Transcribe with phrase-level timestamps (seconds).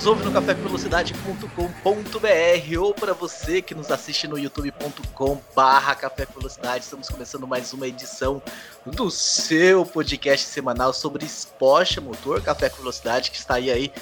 [0.00, 6.84] Nos ouve no cafévelocidade.com.br ou para você que nos assiste no youtube.com barra Café Velocidade.
[6.84, 8.40] Estamos começando mais uma edição
[8.86, 13.92] do seu podcast semanal sobre esporte motor, Café Velocidade, que está aí aí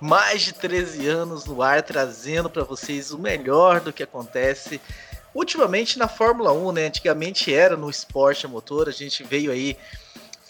[0.00, 4.80] mais de 13 anos no ar, trazendo para vocês o melhor do que acontece
[5.34, 6.86] ultimamente na Fórmula 1, né?
[6.86, 9.76] Antigamente era no esporte motor, a gente veio aí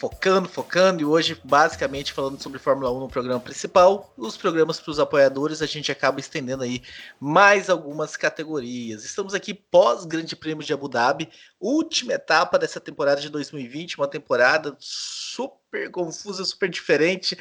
[0.00, 4.10] focando, focando, e hoje basicamente falando sobre Fórmula 1 no programa principal.
[4.16, 6.82] Os programas para os apoiadores a gente acaba estendendo aí
[7.20, 9.04] mais algumas categorias.
[9.04, 11.28] Estamos aqui pós Grande Prêmio de Abu Dhabi,
[11.60, 17.37] última etapa dessa temporada de 2020, uma temporada super confusa, super diferente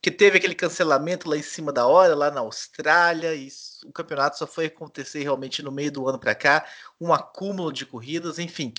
[0.00, 3.48] que teve aquele cancelamento lá em cima da hora, lá na Austrália, e
[3.84, 6.66] o campeonato só foi acontecer realmente no meio do ano para cá,
[7.00, 8.72] um acúmulo de corridas, enfim.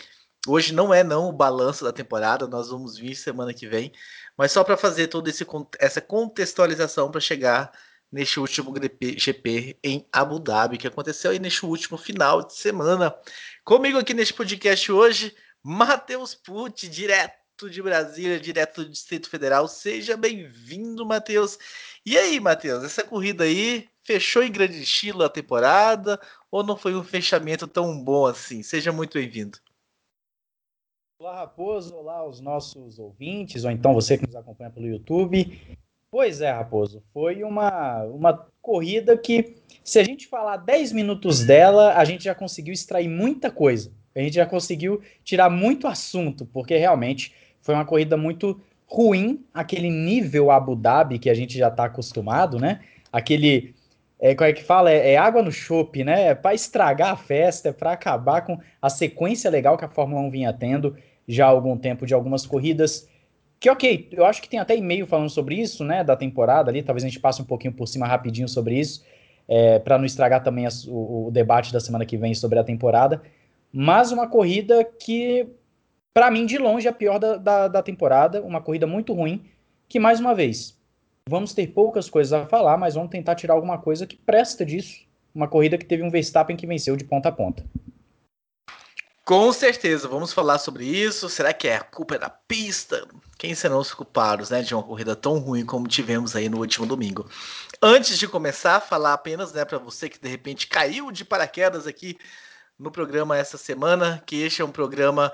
[0.48, 3.92] Hoje não é não o balanço da temporada, nós vamos vir semana que vem,
[4.38, 5.46] mas só para fazer toda esse,
[5.80, 7.72] essa contextualização para chegar
[8.12, 8.74] neste último
[9.18, 13.16] GP em Abu Dhabi, que aconteceu aí neste último final de semana.
[13.64, 19.68] Comigo aqui neste podcast hoje, Matheus Pucci, direto direto de Brasília, direto do Distrito Federal.
[19.68, 21.58] Seja bem-vindo, Matheus.
[22.06, 26.20] E aí, Matheus, essa corrida aí fechou em grande estilo a temporada
[26.52, 28.62] ou não foi um fechamento tão bom assim?
[28.62, 29.58] Seja muito bem-vindo.
[31.18, 31.96] Olá, Raposo.
[31.96, 35.62] Olá, os nossos ouvintes, ou então você que nos acompanha pelo YouTube.
[36.12, 41.96] Pois é, Raposo, foi uma, uma corrida que, se a gente falar 10 minutos dela,
[41.96, 43.94] a gente já conseguiu extrair muita coisa.
[44.14, 49.90] A gente já conseguiu tirar muito assunto, porque realmente foi uma corrida muito ruim, aquele
[49.90, 52.82] nível Abu Dhabi que a gente já está acostumado, né?
[53.10, 53.74] Aquele.
[54.20, 54.92] É, como é que fala?
[54.92, 56.28] É, é água no chope, né?
[56.28, 60.22] É para estragar a festa, é para acabar com a sequência legal que a Fórmula
[60.22, 60.96] 1 vinha tendo
[61.28, 63.08] já há algum tempo de algumas corridas.
[63.60, 66.04] Que ok, eu acho que tem até e-mail falando sobre isso, né?
[66.04, 69.04] Da temporada ali, talvez a gente passe um pouquinho por cima rapidinho sobre isso,
[69.48, 72.64] é, para não estragar também as, o, o debate da semana que vem sobre a
[72.64, 73.22] temporada.
[73.72, 75.48] Mas uma corrida que
[76.16, 78.42] para mim, de longe, a pior da, da, da, temporada.
[78.42, 79.44] Uma corrida muito ruim.
[79.90, 80.75] Que, mais uma vez,
[81.28, 85.04] vamos ter poucas coisas a falar, mas vamos tentar tirar alguma coisa que presta disso.
[85.34, 87.66] Uma corrida que teve um Verstappen que venceu de ponta a ponta.
[89.26, 91.28] Com certeza, vamos falar sobre isso.
[91.28, 93.08] Será que é a culpa da pista?
[93.40, 96.86] Quem serão os culpados né, de uma corrida tão ruim como tivemos aí no último
[96.86, 97.28] domingo?
[97.82, 102.18] Antes de começar, falar apenas né, para você que de repente caiu de paraquedas aqui
[102.78, 105.34] no programa essa semana, que este é um programa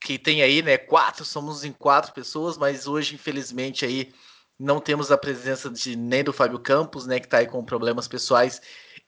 [0.00, 4.12] que tem aí, né, quatro, somos em quatro pessoas, mas hoje, infelizmente, aí
[4.58, 8.06] não temos a presença de nem do Fábio Campos, né, que está aí com problemas
[8.06, 8.60] pessoais,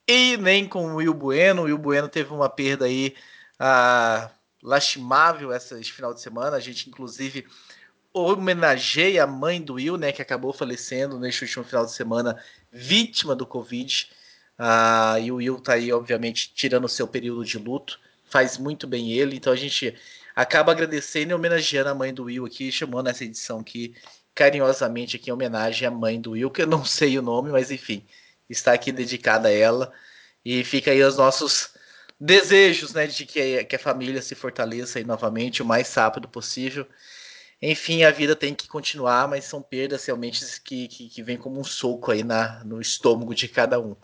[0.06, 1.62] e nem com o Will Bueno.
[1.62, 3.14] O Will Bueno teve uma perda aí
[3.58, 4.30] ah,
[4.62, 6.56] lastimável esse final de semana.
[6.56, 7.46] A gente, inclusive,
[8.12, 12.42] homenageia a mãe do Will, né, que acabou falecendo neste último final de semana,
[12.72, 14.08] vítima do Covid.
[14.58, 18.00] Ah, e o Will tá aí, obviamente, tirando o seu período de luto.
[18.28, 19.96] Faz muito bem ele, então a gente
[20.34, 23.94] acaba agradecendo e homenageando a mãe do Will aqui, chamando essa edição aqui
[24.36, 27.70] carinhosamente aqui em homenagem à mãe do Will, que eu não sei o nome, mas
[27.72, 28.06] enfim,
[28.48, 29.92] está aqui dedicada a ela.
[30.44, 31.70] E fica aí os nossos
[32.20, 36.86] desejos, né, de que, que a família se fortaleça aí novamente o mais rápido possível.
[37.60, 41.58] Enfim, a vida tem que continuar, mas são perdas realmente que, que, que vem como
[41.58, 43.96] um soco aí na, no estômago de cada um.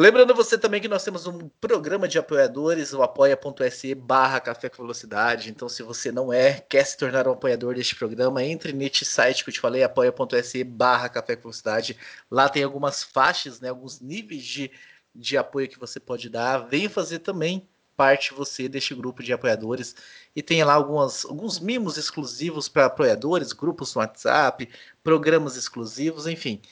[0.00, 4.80] Lembrando você também que nós temos um programa de apoiadores, o apoia.se barra Café com
[4.84, 5.50] Velocidade.
[5.50, 9.42] Então, se você não é, quer se tornar um apoiador deste programa, entre neste site
[9.42, 11.96] que eu te falei, apoia.se barra Café com Velocidade.
[12.30, 14.70] Lá tem algumas faixas, né, alguns níveis de,
[15.12, 16.58] de apoio que você pode dar.
[16.58, 19.96] Venha fazer também parte você deste grupo de apoiadores
[20.36, 24.68] e tem lá algumas, alguns mimos exclusivos para apoiadores, grupos no WhatsApp,
[25.02, 26.62] programas exclusivos, enfim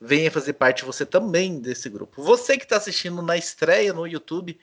[0.00, 2.22] venha fazer parte você também desse grupo.
[2.22, 4.58] Você que está assistindo na estreia no YouTube,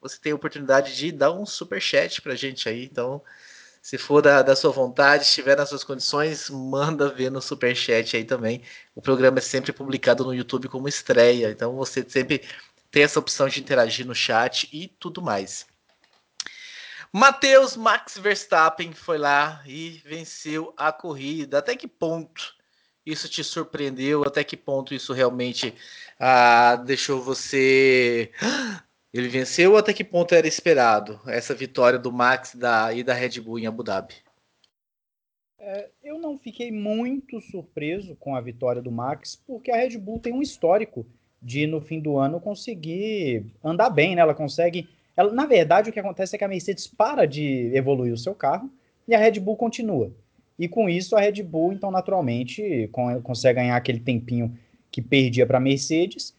[0.00, 2.84] você tem a oportunidade de dar um super chat para gente aí.
[2.84, 3.22] Então,
[3.80, 8.16] se for da, da sua vontade, estiver nas suas condições, manda ver no super chat
[8.16, 8.62] aí também.
[8.94, 12.42] O programa é sempre publicado no YouTube como estreia, então você sempre
[12.90, 15.66] tem essa opção de interagir no chat e tudo mais.
[17.10, 21.58] Matheus Max Verstappen foi lá e venceu a corrida.
[21.58, 22.54] Até que ponto
[23.04, 24.22] isso te surpreendeu?
[24.24, 25.74] Até que ponto isso realmente
[26.18, 28.30] ah, deixou você.
[29.12, 33.40] Ele venceu até que ponto era esperado essa vitória do Max da, e da Red
[33.40, 34.14] Bull em Abu Dhabi?
[35.58, 40.18] É, eu não fiquei muito surpreso com a vitória do Max, porque a Red Bull
[40.18, 41.06] tem um histórico
[41.42, 44.22] de, no fim do ano, conseguir andar bem, né?
[44.22, 44.88] Ela consegue.
[45.16, 48.34] Ela, na verdade, o que acontece é que a Mercedes para de evoluir o seu
[48.34, 48.72] carro
[49.06, 50.10] e a Red Bull continua.
[50.58, 52.88] E com isso, a Red Bull, então, naturalmente,
[53.22, 54.56] consegue ganhar aquele tempinho
[54.90, 56.34] que perdia para a Mercedes.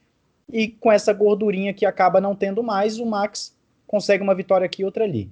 [0.51, 3.55] E com essa gordurinha que acaba não tendo mais, o Max
[3.87, 5.29] consegue uma vitória aqui e outra ali.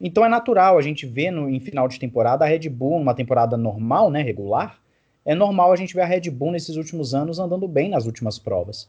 [0.00, 3.14] Então é natural a gente ver no, em final de temporada a Red Bull, numa
[3.14, 4.78] temporada normal, né, regular,
[5.24, 8.38] é normal a gente ver a Red Bull nesses últimos anos andando bem nas últimas
[8.38, 8.88] provas.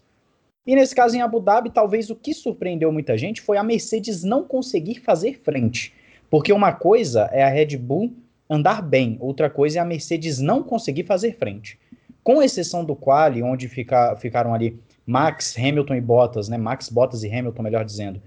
[0.68, 4.24] E nesse caso em Abu Dhabi, talvez o que surpreendeu muita gente foi a Mercedes
[4.24, 5.94] não conseguir fazer frente.
[6.30, 8.12] Porque uma coisa é a Red Bull
[8.50, 11.80] andar bem, outra coisa é a Mercedes não conseguir fazer frente.
[12.24, 16.58] Com exceção do quali, onde fica, ficaram ali Max, Hamilton e Bottas, né?
[16.58, 18.22] Max, Bottas e Hamilton, melhor dizendo,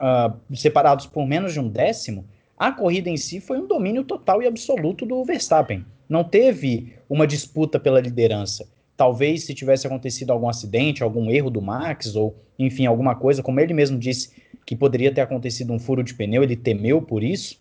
[0.00, 2.24] uh, separados por menos de um décimo,
[2.58, 5.84] a corrida em si foi um domínio total e absoluto do Verstappen.
[6.08, 8.68] Não teve uma disputa pela liderança.
[8.96, 13.60] Talvez se tivesse acontecido algum acidente, algum erro do Max, ou enfim, alguma coisa, como
[13.60, 14.32] ele mesmo disse
[14.66, 17.60] que poderia ter acontecido um furo de pneu, ele temeu por isso.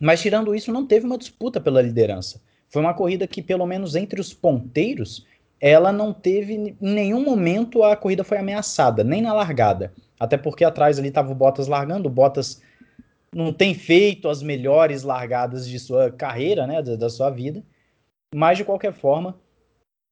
[0.00, 2.40] Mas tirando isso, não teve uma disputa pela liderança.
[2.68, 5.26] Foi uma corrida que, pelo menos entre os ponteiros,
[5.60, 9.92] ela não teve em nenhum momento a corrida foi ameaçada, nem na largada.
[10.18, 12.60] Até porque atrás ali estava o Bottas largando, o Bottas
[13.34, 17.62] não tem feito as melhores largadas de sua carreira, né, da, da sua vida.
[18.34, 19.38] Mas de qualquer forma,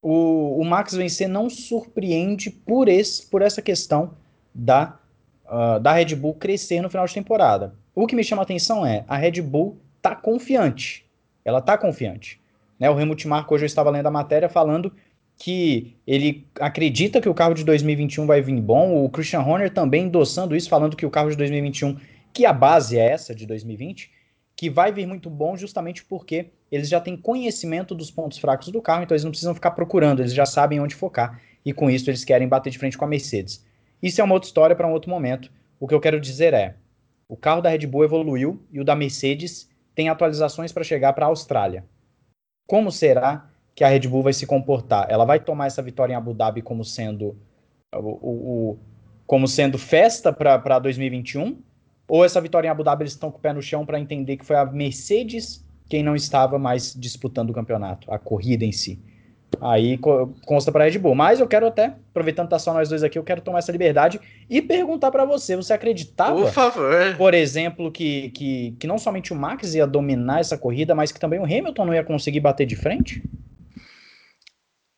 [0.01, 4.15] o, o, Max vencer não surpreende por, esse, por essa questão
[4.55, 4.99] da,
[5.47, 7.75] uh, da Red Bull crescer no final de temporada.
[7.95, 11.05] O que me chama a atenção é a Red Bull tá confiante.
[11.45, 12.41] Ela tá confiante.
[12.79, 14.93] Né, o Helmut Marko, hoje eu estava lendo a matéria falando
[15.37, 19.05] que ele acredita que o carro de 2021 vai vir bom.
[19.05, 21.99] O Christian Horner também endossando isso, falando que o carro de 2021,
[22.33, 24.11] que a base é essa de 2020,
[24.57, 28.81] que vai vir muito bom justamente porque eles já têm conhecimento dos pontos fracos do
[28.81, 31.41] carro, então eles não precisam ficar procurando, eles já sabem onde focar.
[31.65, 33.65] E com isso eles querem bater de frente com a Mercedes.
[34.03, 35.51] Isso é uma outra história para um outro momento.
[35.79, 36.77] O que eu quero dizer é:
[37.29, 41.27] o carro da Red Bull evoluiu e o da Mercedes tem atualizações para chegar para
[41.27, 41.85] a Austrália.
[42.67, 45.07] Como será que a Red Bull vai se comportar?
[45.11, 47.37] Ela vai tomar essa vitória em Abu Dhabi como sendo
[47.95, 48.79] o, o, o
[49.27, 51.59] como sendo festa para 2021?
[52.09, 54.37] Ou essa vitória em Abu Dhabi eles estão com o pé no chão para entender
[54.37, 58.99] que foi a Mercedes quem não estava mais disputando o campeonato, a corrida em si?
[59.61, 59.99] Aí
[60.45, 61.15] consta para Red Bull.
[61.15, 63.73] Mas eu quero até, aproveitando que tá só nós dois aqui, eu quero tomar essa
[63.73, 68.99] liberdade e perguntar para você: você acreditava, por favor, por exemplo, que, que, que não
[68.99, 72.41] somente o Max ia dominar essa corrida, mas que também o Hamilton não ia conseguir
[72.41, 73.23] bater de frente?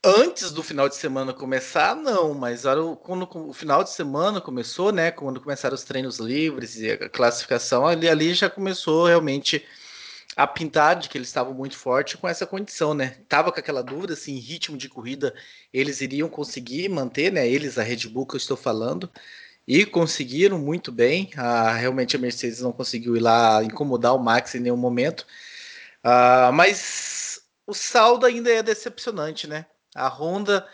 [0.06, 2.64] Antes do final de semana começar, não, mas
[3.02, 5.10] quando o final de semana começou, né?
[5.10, 9.64] Quando começaram os treinos livres e a classificação, ali, ali já começou realmente
[10.36, 13.16] a pintar de que eles estavam muito fortes com essa condição, né?
[13.28, 15.34] Tava com aquela dúvida se em ritmo de corrida
[15.72, 17.48] eles iriam conseguir manter, né?
[17.48, 19.10] Eles, a Red Bull que eu estou falando,
[19.66, 21.30] e conseguiram muito bem.
[21.36, 25.26] Ah, realmente a Mercedes não conseguiu ir lá incomodar o Max em nenhum momento.
[26.02, 29.66] Ah, mas o saldo ainda é decepcionante, né?
[29.94, 30.66] A Honda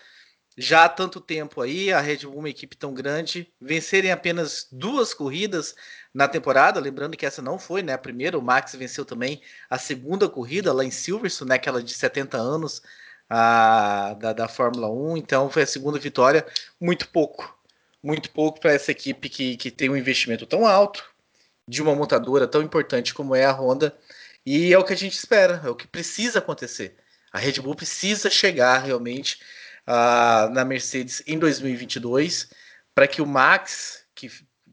[0.57, 5.15] já há tanto tempo aí, a Red Bull, uma equipe tão grande, vencerem apenas duas
[5.15, 5.75] corridas
[6.13, 9.79] na temporada, lembrando que essa não foi, né, a primeira, o Max venceu também a
[9.79, 12.83] segunda corrida lá em Silverstone, né, aquela de 70 anos
[13.29, 16.45] a, da, da Fórmula 1, então foi a segunda vitória,
[16.81, 17.57] muito pouco,
[18.03, 21.05] muito pouco para essa equipe que, que tem um investimento tão alto,
[21.67, 23.97] de uma montadora tão importante como é a Honda,
[24.45, 26.97] e é o que a gente espera, é o que precisa acontecer.
[27.33, 29.41] A Red Bull precisa chegar realmente
[29.87, 32.51] uh, na Mercedes em 2022
[32.95, 34.29] para que o Max, que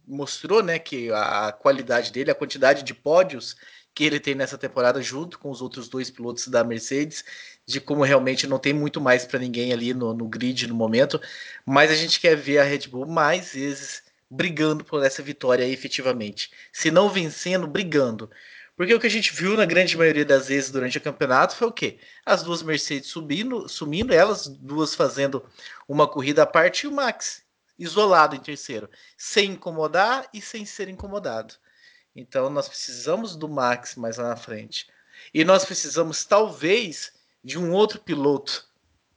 [0.08, 3.56] mostrou né, que a qualidade dele, a quantidade de pódios
[3.94, 7.26] que ele tem nessa temporada, junto com os outros dois pilotos da Mercedes,
[7.66, 11.20] de como realmente não tem muito mais para ninguém ali no, no grid no momento,
[11.66, 15.74] mas a gente quer ver a Red Bull mais vezes brigando por essa vitória aí,
[15.74, 16.52] efetivamente.
[16.72, 18.30] Se não vencendo, brigando.
[18.76, 21.68] Porque o que a gente viu na grande maioria das vezes durante o campeonato foi
[21.68, 21.98] o quê?
[22.24, 25.44] As duas Mercedes subindo, sumindo, elas duas fazendo
[25.88, 27.47] uma corrida à parte e o Max
[27.78, 31.56] isolado em terceiro, sem incomodar e sem ser incomodado.
[32.16, 34.88] Então nós precisamos do Max mais lá na frente.
[35.34, 38.68] E nós precisamos talvez de um outro piloto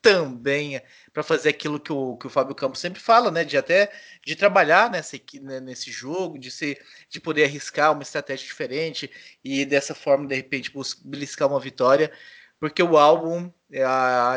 [0.02, 0.80] também
[1.12, 3.44] para fazer aquilo que o, que o Fábio Campos sempre fala, né?
[3.44, 3.92] De até
[4.24, 9.10] de trabalhar nessa, né, nesse jogo, de ser, de poder arriscar uma estratégia diferente
[9.44, 12.10] e dessa forma, de repente, buscar uma vitória.
[12.58, 13.82] Porque o álbum, é,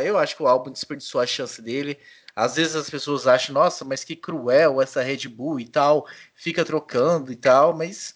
[0.04, 2.00] eu acho que o álbum desperdiçou a chance dele.
[2.36, 6.66] Às vezes as pessoas acham, nossa, mas que cruel essa Red Bull e tal, fica
[6.66, 8.16] trocando e tal, mas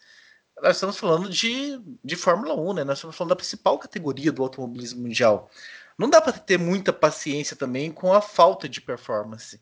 [0.62, 2.83] nós estamos falando de, de Fórmula 1, né?
[2.83, 5.50] Nós estamos falando da principal categoria do automobilismo mundial.
[5.97, 9.62] Não dá para ter muita paciência também com a falta de performance.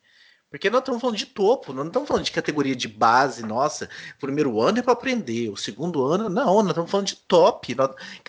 [0.56, 3.90] Porque nós estamos falando de topo, não estamos falando de categoria de base, nossa,
[4.22, 7.76] primeiro ano é para aprender, o segundo ano, não, nós estamos falando de top.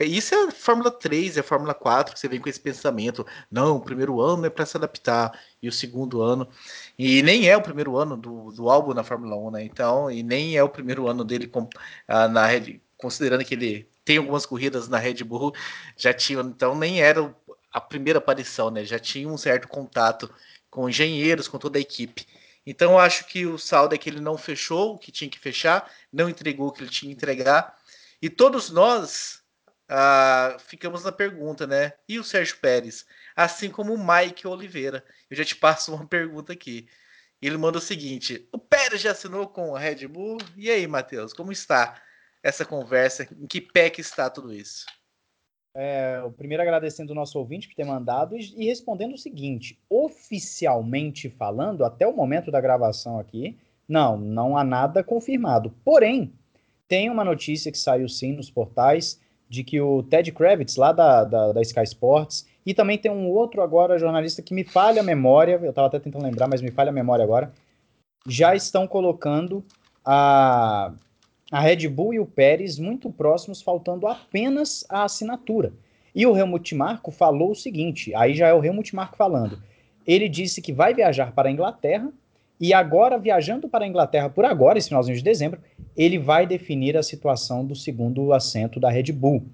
[0.00, 3.25] Isso é a Fórmula 3, é a Fórmula 4, que você vem com esse pensamento,
[3.49, 6.49] não, o primeiro ano é para se adaptar, e o segundo ano,
[6.99, 9.62] e nem é o primeiro ano do, do álbum na Fórmula 1, né?
[9.62, 11.68] Então, e nem é o primeiro ano dele com,
[12.09, 15.54] ah, na Red, considerando que ele tem algumas corridas na Red Bull,
[15.97, 17.33] já tinha, então nem era
[17.73, 18.85] a primeira aparição, né?
[18.85, 20.28] Já tinha um certo contato
[20.76, 22.26] com engenheiros, com toda a equipe.
[22.66, 25.38] Então eu acho que o saldo é que ele não fechou o que tinha que
[25.38, 27.75] fechar, não entregou o que ele tinha que entregar.
[28.21, 29.42] E todos nós
[29.88, 31.95] ah, ficamos na pergunta, né?
[32.06, 33.06] E o Sérgio Pérez?
[33.35, 35.02] Assim como o Mike Oliveira.
[35.30, 36.87] Eu já te passo uma pergunta aqui.
[37.40, 40.37] Ele manda o seguinte: o Pérez já assinou com a Red Bull?
[40.59, 42.02] E aí, Matheus, como está
[42.42, 43.26] essa conversa?
[43.40, 44.85] Em que pé que está tudo isso?
[45.78, 51.28] É, primeiro agradecendo o nosso ouvinte por ter mandado e, e, respondendo o seguinte: oficialmente
[51.28, 55.71] falando, até o momento da gravação aqui, não, não há nada confirmado.
[55.85, 56.33] Porém,
[56.88, 61.25] tem uma notícia que saiu sim nos portais de que o Ted Kravitz, lá da,
[61.25, 65.04] da, da Sky Sports, e também tem um outro agora jornalista que me falha a
[65.04, 67.52] memória, eu estava até tentando lembrar, mas me falha a memória agora,
[68.26, 69.62] já estão colocando
[70.02, 70.90] a
[71.50, 75.73] a Red Bull e o Pérez muito próximos, faltando apenas a assinatura.
[76.15, 79.62] E o Helmut Marko falou o seguinte: aí já é o Helmut Marko falando.
[80.07, 82.12] Ele disse que vai viajar para a Inglaterra
[82.59, 85.61] e agora, viajando para a Inglaterra por agora, esse finalzinho de dezembro,
[85.97, 89.45] ele vai definir a situação do segundo assento da Red Bull.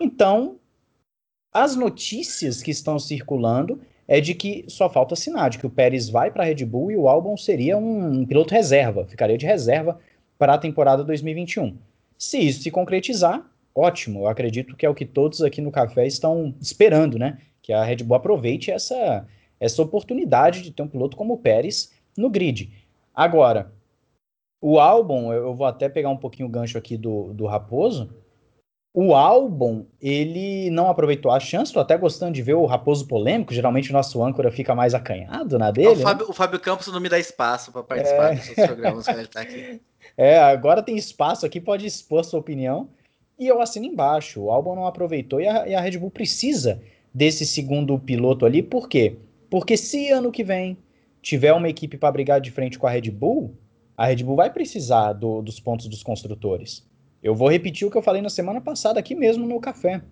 [0.00, 0.56] Então,
[1.52, 6.08] as notícias que estão circulando é de que só falta assinar, de que o Pérez
[6.08, 9.46] vai para a Red Bull e o Albon seria um, um piloto reserva, ficaria de
[9.46, 9.98] reserva
[10.42, 11.78] para a temporada 2021.
[12.18, 14.22] Se isso se concretizar, ótimo.
[14.22, 17.38] Eu acredito que é o que todos aqui no café estão esperando, né?
[17.62, 19.24] Que a Red Bull aproveite essa,
[19.60, 22.72] essa oportunidade de ter um piloto como o Pérez no grid.
[23.14, 23.72] Agora,
[24.60, 28.12] o álbum, eu vou até pegar um pouquinho o gancho aqui do, do Raposo.
[28.92, 33.54] O álbum, ele não aproveitou a chance, estou até gostando de ver o Raposo polêmico,
[33.54, 35.90] geralmente o nosso âncora fica mais acanhado na dele.
[35.90, 36.02] O né?
[36.02, 36.30] Fábio, né?
[36.30, 38.34] o Fábio Campos não me dá espaço para participar é...
[38.34, 39.80] desses programas que ele está aqui.
[40.16, 42.88] É, agora tem espaço aqui, pode expor sua opinião.
[43.38, 44.42] E eu assino embaixo.
[44.42, 46.80] O álbum não aproveitou e a, e a Red Bull precisa
[47.12, 48.62] desse segundo piloto ali.
[48.62, 49.16] Por quê?
[49.50, 50.76] Porque se ano que vem
[51.20, 53.54] tiver uma equipe para brigar de frente com a Red Bull,
[53.96, 56.86] a Red Bull vai precisar do, dos pontos dos construtores.
[57.22, 60.02] Eu vou repetir o que eu falei na semana passada aqui mesmo no café.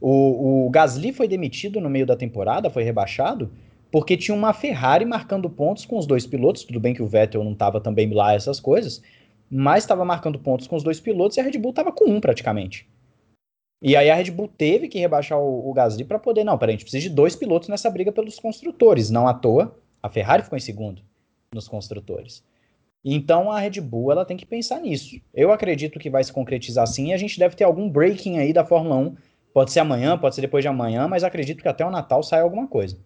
[0.00, 3.50] O, o Gasly foi demitido no meio da temporada, foi rebaixado,
[3.90, 6.64] porque tinha uma Ferrari marcando pontos com os dois pilotos.
[6.64, 9.02] Tudo bem que o Vettel não estava também lá essas coisas,
[9.50, 12.20] mas estava marcando pontos com os dois pilotos e a Red Bull estava com um
[12.20, 12.88] praticamente.
[13.82, 16.74] E aí a Red Bull teve que rebaixar o, o Gasly para poder, não, peraí,
[16.74, 19.76] a gente precisa de dois pilotos nessa briga pelos construtores, não à toa.
[20.02, 21.02] A Ferrari ficou em segundo
[21.52, 22.42] nos construtores.
[23.04, 25.20] Então a Red Bull ela tem que pensar nisso.
[25.34, 28.52] Eu acredito que vai se concretizar sim e a gente deve ter algum breaking aí
[28.52, 29.16] da Fórmula 1.
[29.52, 32.42] Pode ser amanhã, pode ser depois de amanhã, mas acredito que até o Natal saia
[32.42, 32.98] alguma coisa.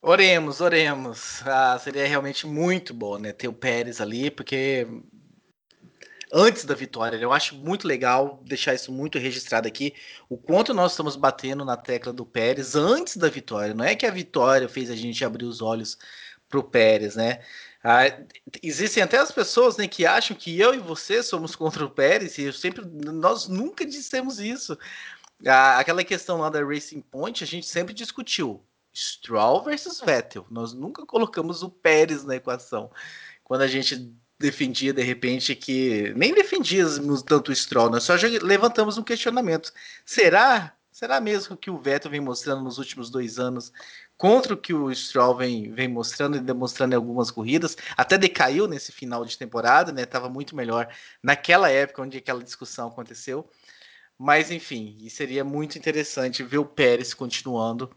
[0.00, 1.42] Oremos, oremos.
[1.44, 3.32] Ah, seria realmente muito bom, né?
[3.32, 4.86] Ter o Pérez ali, porque
[6.32, 9.94] antes da vitória, eu acho muito legal deixar isso muito registrado aqui,
[10.28, 13.74] o quanto nós estamos batendo na tecla do Pérez antes da vitória.
[13.74, 15.98] Não é que a vitória fez a gente abrir os olhos
[16.48, 17.40] para o Pérez, né?
[17.82, 18.02] Ah,
[18.62, 22.38] existem até as pessoas né, que acham que eu e você somos contra o Pérez,
[22.38, 24.78] e eu sempre, nós nunca dissemos isso.
[25.46, 28.62] Ah, aquela questão lá da Racing Point, a gente sempre discutiu.
[28.98, 30.44] Stroll versus Vettel.
[30.50, 32.90] Nós nunca colocamos o Pérez na equação.
[33.44, 38.98] Quando a gente defendia de repente que nem defendíamos tanto o Stroll, nós só levantamos
[38.98, 39.72] um questionamento.
[40.04, 40.74] Será?
[40.90, 43.72] Será mesmo que o Vettel vem mostrando nos últimos dois anos
[44.16, 47.76] contra o que o Stroll vem, vem mostrando e demonstrando em algumas corridas?
[47.96, 50.04] Até decaiu nesse final de temporada, né?
[50.04, 53.48] Tava muito melhor naquela época onde aquela discussão aconteceu.
[54.18, 57.88] Mas enfim, seria muito interessante ver o Pérez continuando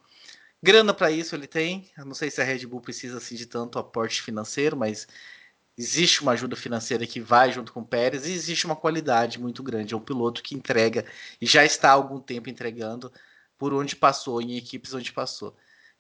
[0.63, 1.89] Grana para isso ele tem.
[1.98, 5.08] Eu não sei se a Red Bull precisa assim, de tanto aporte financeiro, mas
[5.77, 9.63] existe uma ajuda financeira que vai junto com o Pérez e existe uma qualidade muito
[9.63, 9.94] grande.
[9.94, 11.06] É um piloto que entrega
[11.41, 13.12] e já está há algum tempo entregando
[13.58, 15.56] por onde passou, em equipes onde passou.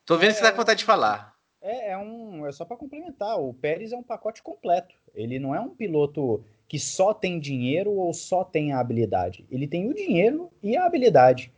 [0.05, 1.35] Tô vendo é, se dá vontade de falar.
[1.61, 2.45] É, é um.
[2.45, 3.39] É só para complementar.
[3.39, 4.95] O Pérez é um pacote completo.
[5.13, 9.45] Ele não é um piloto que só tem dinheiro ou só tem a habilidade.
[9.51, 11.51] Ele tem o dinheiro e a habilidade.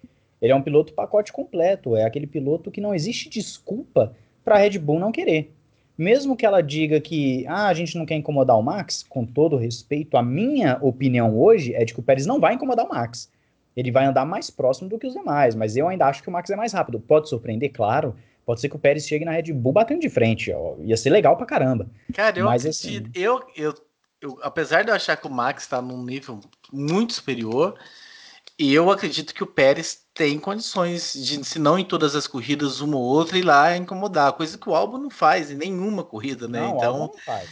[0.44, 4.58] Ele é um piloto pacote completo, é aquele piloto que não existe desculpa para a
[4.58, 5.54] Red Bull não querer.
[5.98, 9.56] mesmo que ela diga que ah, a gente não quer incomodar o Max, com todo
[9.56, 13.32] respeito, a minha opinião hoje é de que o Pérez não vai incomodar o Max.
[13.74, 16.32] Ele vai andar mais próximo do que os demais, mas eu ainda acho que o
[16.32, 17.00] Max é mais rápido.
[17.00, 18.14] Pode surpreender, claro.
[18.46, 20.52] Pode ser que o Pérez chegue na Red Bull batendo de frente.
[20.52, 20.76] Ó.
[20.80, 21.88] Ia ser legal pra caramba.
[22.14, 23.06] Cara, eu, mas, assim...
[23.16, 23.74] eu, eu,
[24.22, 27.78] eu, apesar de eu achar que o Max está num nível muito superior,
[28.58, 32.82] e eu acredito que o Pérez tem condições de, se não em todas as corridas,
[32.82, 36.48] uma ou outra, ir lá incomodar, coisa que o Albon não faz em nenhuma corrida,
[36.48, 36.60] né?
[36.60, 37.50] Não, então, não faz.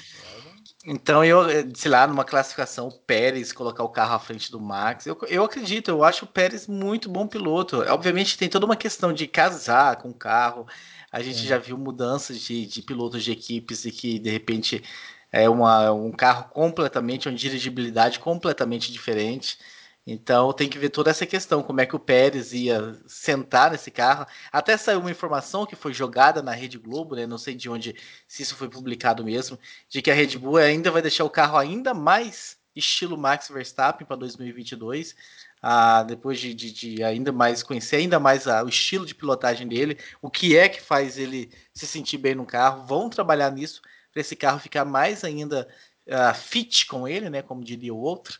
[0.86, 1.43] Então, eu,
[1.75, 5.43] sei lá, numa classificação, o Pérez colocar o carro à frente do Max, eu, eu
[5.43, 7.81] acredito, eu acho o Pérez muito bom piloto.
[7.81, 10.67] Obviamente, tem toda uma questão de casar com o carro.
[11.12, 14.84] A gente já viu mudanças de, de pilotos de equipes e que, de repente,
[15.31, 19.60] é uma, um carro completamente, uma dirigibilidade completamente diferente.
[20.05, 23.91] Então tem que ver toda essa questão, como é que o Pérez ia sentar nesse
[23.91, 24.25] carro.
[24.51, 27.27] Até saiu uma informação que foi jogada na Rede Globo, né?
[27.27, 27.96] Não sei de onde,
[28.27, 31.58] se isso foi publicado mesmo, de que a Red Bull ainda vai deixar o carro
[31.58, 35.15] ainda mais estilo Max Verstappen para 2022.
[35.62, 40.00] Ah, depois de, de, de, ainda mais conhecer ainda mais o estilo de pilotagem dele,
[40.20, 42.86] o que é que faz ele se sentir bem no carro.
[42.88, 43.81] Vão trabalhar nisso
[44.12, 45.67] para esse carro ficar mais ainda
[46.10, 47.43] ah, fit com ele, né?
[47.43, 48.39] Como diria o outro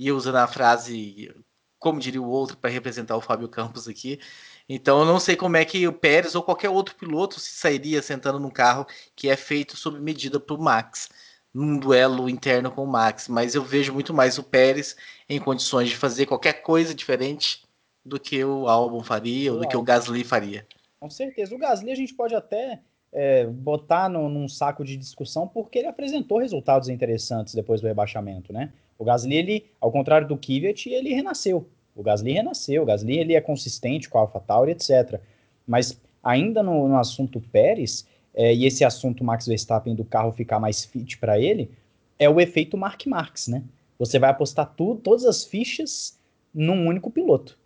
[0.00, 1.30] e usando a frase,
[1.78, 4.18] como diria o outro, para representar o Fábio Campos aqui.
[4.66, 8.00] Então eu não sei como é que o Pérez ou qualquer outro piloto se sairia
[8.00, 11.10] sentando num carro que é feito sob medida para o Max,
[11.52, 13.28] num duelo interno com o Max.
[13.28, 14.96] Mas eu vejo muito mais o Pérez
[15.28, 17.62] em condições de fazer qualquer coisa diferente
[18.02, 20.66] do que o Albon faria ou do que o Gasly faria.
[20.98, 21.54] Com certeza.
[21.54, 22.80] O Gasly a gente pode até
[23.12, 28.50] é, botar no, num saco de discussão porque ele apresentou resultados interessantes depois do rebaixamento,
[28.50, 28.72] né?
[29.00, 31.66] O Gasly, ele, ao contrário do Kvyat, ele renasceu.
[31.96, 32.82] O Gasly renasceu.
[32.82, 35.18] O Gasly ele é consistente com a AlphaTauri, etc.
[35.66, 40.60] Mas ainda no, no assunto Pérez, é, e esse assunto Max Verstappen do carro ficar
[40.60, 41.70] mais fit para ele,
[42.18, 43.62] é o efeito Mark Marx, né?
[43.98, 46.18] Você vai apostar tudo, todas as fichas
[46.52, 47.58] num único piloto.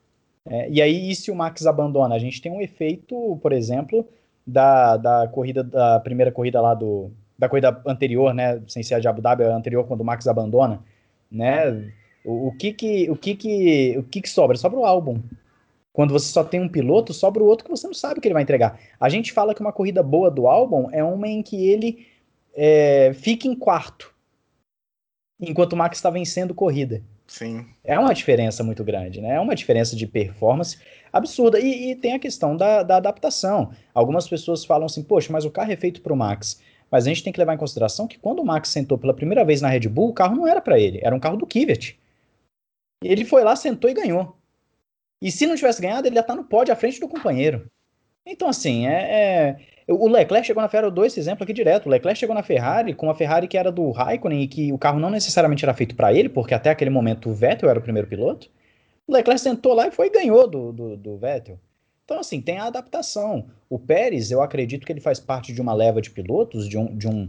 [0.46, 2.14] É, e aí, e se o Max abandona?
[2.14, 4.06] A gente tem um efeito, por exemplo,
[4.46, 7.10] da, da corrida, da primeira corrida lá do.
[7.36, 8.62] Da corrida anterior, né?
[8.68, 10.80] Sem ser a de Abu Dhabi, a anterior, quando o Max abandona
[11.34, 11.92] né?
[12.24, 14.56] O, o, que que o que que o que que sobra?
[14.56, 15.20] Sobra o álbum.
[15.92, 18.26] Quando você só tem um piloto, sobra o outro que você não sabe o que
[18.26, 18.80] ele vai entregar.
[18.98, 22.06] A gente fala que uma corrida boa do álbum é uma em que ele
[22.54, 24.12] é, fica em quarto,
[25.40, 27.02] enquanto o Max está vencendo corrida.
[27.26, 27.66] Sim.
[27.82, 29.36] É uma diferença muito grande, né?
[29.36, 30.78] É uma diferença de performance
[31.12, 31.58] absurda.
[31.58, 33.72] E, e tem a questão da, da, adaptação.
[33.94, 36.60] Algumas pessoas falam assim, poxa, mas o carro é feito para o Max.
[36.94, 39.44] Mas a gente tem que levar em consideração que quando o Max sentou pela primeira
[39.44, 41.98] vez na Red Bull, o carro não era para ele, era um carro do Kvyat.
[43.02, 44.36] Ele foi lá, sentou e ganhou.
[45.20, 47.68] E se não tivesse ganhado, ele ia estar no pódio à frente do companheiro.
[48.24, 49.56] Então, assim, é,
[49.88, 49.92] é...
[49.92, 51.86] o Leclerc chegou na Ferrari, eu dou esse exemplo aqui direto.
[51.86, 54.78] O Leclerc chegou na Ferrari com uma Ferrari que era do Raikkonen e que o
[54.78, 57.82] carro não necessariamente era feito para ele, porque até aquele momento o Vettel era o
[57.82, 58.48] primeiro piloto.
[59.04, 61.58] O Leclerc sentou lá e foi e ganhou do, do, do Vettel.
[62.04, 63.46] Então, assim, tem a adaptação.
[63.68, 66.94] O Pérez, eu acredito que ele faz parte de uma leva de pilotos, de, um,
[66.94, 67.28] de, um,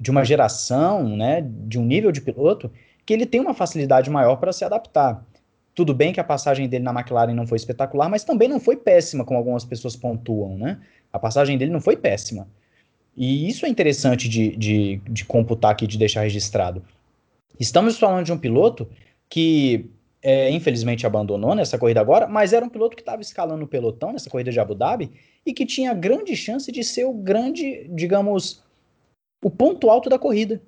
[0.00, 2.70] de uma geração, né, de um nível de piloto,
[3.04, 5.24] que ele tem uma facilidade maior para se adaptar.
[5.74, 8.76] Tudo bem que a passagem dele na McLaren não foi espetacular, mas também não foi
[8.76, 10.80] péssima, como algumas pessoas pontuam, né?
[11.12, 12.48] A passagem dele não foi péssima.
[13.14, 16.82] E isso é interessante de, de, de computar aqui, de deixar registrado.
[17.60, 18.88] Estamos falando de um piloto
[19.28, 19.90] que
[20.26, 24.12] é, infelizmente abandonou nessa corrida agora, mas era um piloto que estava escalando o pelotão
[24.12, 25.12] nessa corrida de Abu Dhabi
[25.46, 28.60] e que tinha grande chance de ser o grande, digamos,
[29.40, 30.60] o ponto alto da corrida,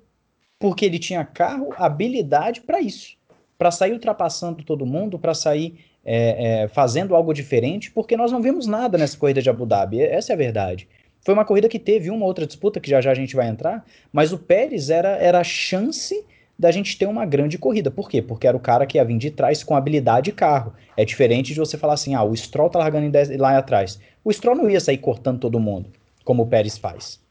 [0.57, 3.17] porque ele tinha carro, habilidade para isso,
[3.57, 8.41] para sair ultrapassando todo mundo, para sair é, é, fazendo algo diferente, porque nós não
[8.41, 10.87] vimos nada nessa corrida de Abu Dhabi, essa é a verdade.
[11.19, 13.85] Foi uma corrida que teve uma outra disputa, que já já a gente vai entrar,
[14.09, 16.25] mas o Pérez era, era a chance
[16.59, 17.89] da gente ter uma grande corrida.
[17.89, 18.21] Por quê?
[18.21, 20.73] Porque era o cara que ia vir de trás com habilidade de carro.
[20.97, 23.97] É diferente de você falar assim, ah, o Stroll tá largando lá atrás.
[24.25, 25.89] O Stroll não ia sair cortando todo mundo,
[26.25, 27.21] como o Pérez faz.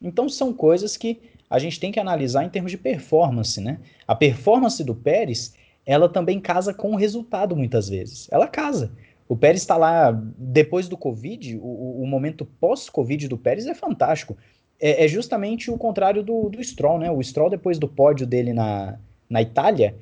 [0.00, 3.78] Então são coisas que a gente tem que analisar em termos de performance, né?
[4.08, 5.54] A performance do Pérez,
[5.84, 8.26] ela também casa com o resultado muitas vezes.
[8.32, 8.90] Ela casa.
[9.28, 14.34] O Pérez está lá depois do Covid, o, o momento pós-Covid do Pérez é fantástico
[14.82, 17.08] é, é justamente o contrário do, do Stroll, né?
[17.08, 18.98] O Stroll, depois do pódio dele na,
[19.30, 19.96] na Itália,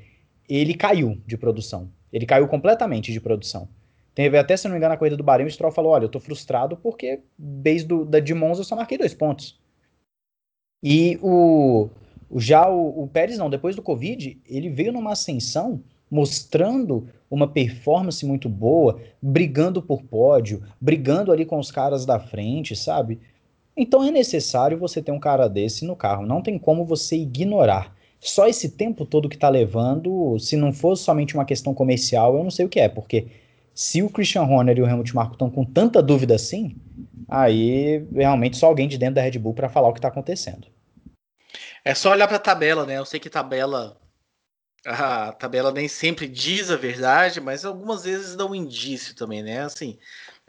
[0.49, 1.91] ele caiu de produção.
[2.11, 3.69] Ele caiu completamente de produção.
[4.15, 6.09] Teve até, se não me engano, na corrida do Bahrein, o Stroll falou, olha, eu
[6.09, 9.61] tô frustrado porque desde do, da de Monza eu só marquei dois pontos.
[10.83, 11.89] E o,
[12.37, 18.27] já o, o Pérez não, depois do Covid, ele veio numa ascensão mostrando uma performance
[18.27, 23.21] muito boa, brigando por pódio, brigando ali com os caras da frente, sabe?
[23.77, 26.27] Então é necessário você ter um cara desse no carro.
[26.27, 27.95] Não tem como você ignorar.
[28.21, 32.45] Só esse tempo todo que tá levando, se não fosse somente uma questão comercial, eu
[32.45, 33.29] não sei o que é, porque
[33.75, 36.77] se o Christian Horner e o Helmut Marko estão com tanta dúvida assim,
[37.27, 40.69] aí realmente só alguém de dentro da Red Bull para falar o que está acontecendo.
[41.83, 42.99] É só olhar para a tabela, né?
[42.99, 43.97] Eu sei que tabela
[44.85, 49.61] a tabela nem sempre diz a verdade, mas algumas vezes dá um indício também, né?
[49.63, 49.99] Assim,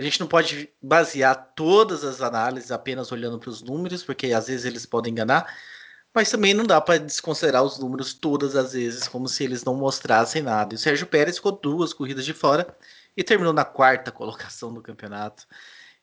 [0.01, 4.47] a gente não pode basear todas as análises apenas olhando para os números, porque às
[4.47, 5.55] vezes eles podem enganar,
[6.13, 9.75] mas também não dá para desconsiderar os números todas as vezes, como se eles não
[9.75, 10.73] mostrassem nada.
[10.73, 12.75] E o Sérgio Pérez ficou duas corridas de fora
[13.15, 15.45] e terminou na quarta colocação do campeonato.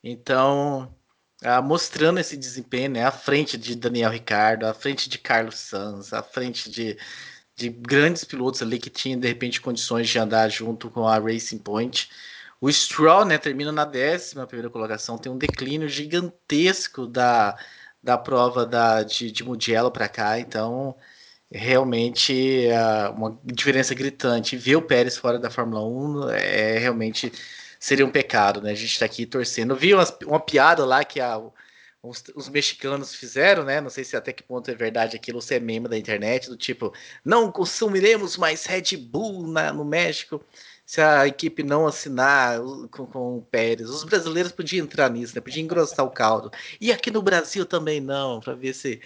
[0.02, 0.94] Então,
[1.42, 6.12] ah, mostrando esse desempenho, né, à frente de Daniel Ricardo, à frente de Carlos Sanz,
[6.12, 6.96] à frente de,
[7.56, 11.58] de grandes pilotos ali que tinham de repente condições de andar junto com a Racing
[11.58, 12.08] Point.
[12.60, 17.56] O Stroll, né, termina na décima primeira colocação, tem um declínio gigantesco da,
[18.02, 20.96] da prova da, de, de Mugello para cá, então
[21.50, 22.66] realmente
[23.16, 24.56] uma diferença gritante.
[24.56, 27.32] Ver o Pérez fora da Fórmula 1 é realmente
[27.78, 28.72] seria um pecado, né?
[28.72, 29.76] A gente está aqui torcendo.
[29.76, 31.38] Vi uma, uma piada lá que a,
[32.02, 33.80] os, os, mexicanos fizeram, né?
[33.80, 36.56] Não sei se até que ponto é verdade aquilo, se é meme da internet, do
[36.56, 36.92] tipo,
[37.24, 40.44] não consumiremos mais Red Bull na, no México
[40.88, 42.58] se a equipe não assinar
[42.90, 43.90] com, com o Pérez.
[43.90, 45.40] Os brasileiros podiam entrar nisso, né?
[45.42, 46.50] Podiam engrossar o caldo.
[46.80, 48.98] E aqui no Brasil também não, para ver se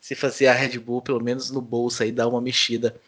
[0.00, 3.00] se fazer a Red Bull, pelo menos no bolso aí, dar uma mexida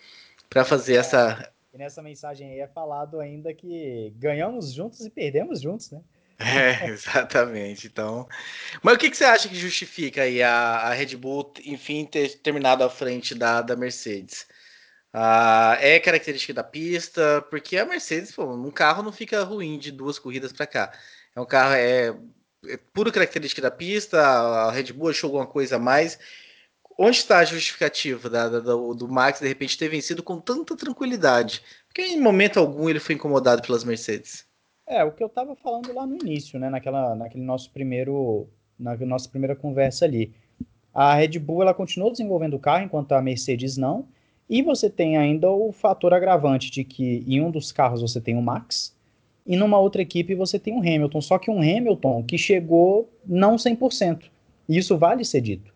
[0.48, 1.52] para fazer é, essa.
[1.74, 6.00] E nessa mensagem aí é falado ainda que ganhamos juntos e perdemos juntos, né?
[6.38, 7.88] É, exatamente.
[7.88, 8.28] Então,
[8.80, 12.38] mas o que, que você acha que justifica aí a, a Red Bull, enfim, ter
[12.38, 14.46] terminado à frente da, da Mercedes?
[15.12, 19.90] Ah, é característica da pista, porque a Mercedes, pô, um carro não fica ruim de
[19.90, 20.92] duas corridas para cá.
[21.34, 22.14] É um carro, é,
[22.66, 26.18] é pura característica da pista, a Red Bull achou alguma coisa a mais.
[26.98, 30.76] Onde está a justificativa da, da, do, do Max de repente ter vencido com tanta
[30.76, 31.62] tranquilidade?
[31.88, 34.46] Porque em momento algum ele foi incomodado pelas Mercedes.
[34.86, 38.96] É, o que eu estava falando lá no início, né, naquela, naquele nosso primeiro, na
[38.98, 40.34] nossa primeira conversa ali.
[40.92, 44.08] A Red Bull ela continuou desenvolvendo o carro enquanto a Mercedes não.
[44.50, 48.36] E você tem ainda o fator agravante de que em um dos carros você tem
[48.36, 48.92] o Max
[49.46, 51.20] e numa outra equipe você tem o Hamilton.
[51.20, 54.24] Só que um Hamilton que chegou não 100%.
[54.68, 55.72] E isso vale ser dito.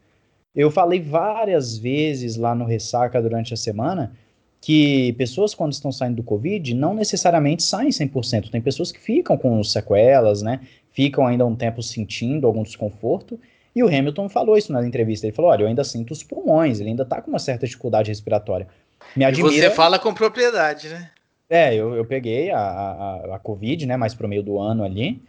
[0.52, 4.12] Eu falei várias vezes lá no Ressaca durante a semana
[4.60, 8.50] que pessoas quando estão saindo do Covid não necessariamente saem 100%.
[8.50, 10.60] Tem pessoas que ficam com sequelas, né?
[10.90, 13.38] Ficam ainda um tempo sentindo algum desconforto
[13.74, 15.26] e o Hamilton falou isso na entrevista.
[15.26, 18.10] Ele falou: olha, eu ainda sinto os pulmões, ele ainda está com uma certa dificuldade
[18.10, 18.68] respiratória.
[19.16, 19.54] Me admira...
[19.54, 21.10] E você fala com propriedade, né?
[21.48, 25.20] É, eu, eu peguei a, a, a Covid, né, mais pro meio do ano ali.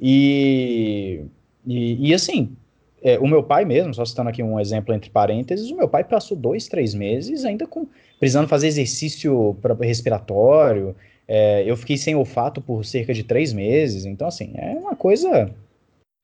[0.00, 1.22] E,
[1.66, 2.56] e, e assim,
[3.02, 6.04] é, o meu pai mesmo, só citando aqui um exemplo entre parênteses, o meu pai
[6.04, 7.86] passou dois, três meses ainda com
[8.18, 10.96] precisando fazer exercício pra, respiratório.
[11.26, 14.04] É, eu fiquei sem olfato por cerca de três meses.
[14.04, 15.50] Então, assim, é uma coisa,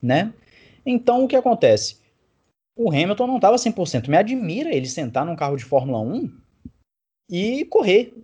[0.03, 0.33] né?
[0.85, 1.99] Então, o que acontece?
[2.77, 4.09] O Hamilton não estava 100%.
[4.09, 6.31] Me admira ele sentar num carro de Fórmula 1
[7.31, 8.15] e correr.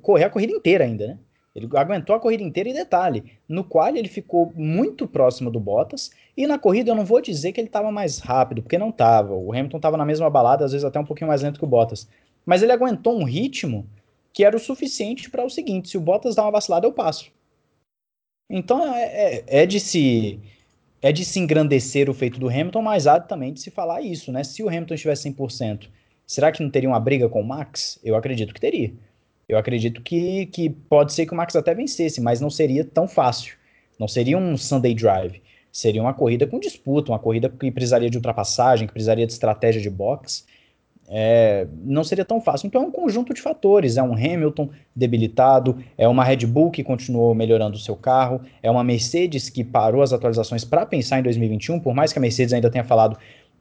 [0.00, 1.18] Correr a corrida inteira ainda, né?
[1.54, 6.10] Ele aguentou a corrida inteira e detalhe, no qual ele ficou muito próximo do Bottas,
[6.34, 9.34] e na corrida eu não vou dizer que ele estava mais rápido, porque não estava.
[9.34, 11.68] O Hamilton estava na mesma balada, às vezes até um pouquinho mais lento que o
[11.68, 12.08] Bottas.
[12.46, 13.86] Mas ele aguentou um ritmo
[14.32, 17.30] que era o suficiente para o seguinte: se o Bottas dá uma vacilada, eu passo.
[18.50, 20.40] Então é, é, é de se
[21.02, 24.30] é de se engrandecer o feito do Hamilton, mas há também de se falar isso,
[24.30, 24.44] né?
[24.44, 25.88] Se o Hamilton estivesse 100%,
[26.24, 27.98] será que não teria uma briga com o Max?
[28.04, 28.92] Eu acredito que teria.
[29.48, 33.08] Eu acredito que, que pode ser que o Max até vencesse, mas não seria tão
[33.08, 33.56] fácil.
[33.98, 35.42] Não seria um Sunday Drive.
[35.72, 39.82] Seria uma corrida com disputa, uma corrida que precisaria de ultrapassagem, que precisaria de estratégia
[39.82, 40.44] de boxe
[41.08, 42.66] é, não seria tão fácil.
[42.66, 43.96] Então é um conjunto de fatores.
[43.96, 48.70] É um Hamilton debilitado, é uma Red Bull que continuou melhorando o seu carro, é
[48.70, 52.52] uma Mercedes que parou as atualizações para pensar em 2021, por mais que a Mercedes
[52.52, 53.16] ainda tenha falado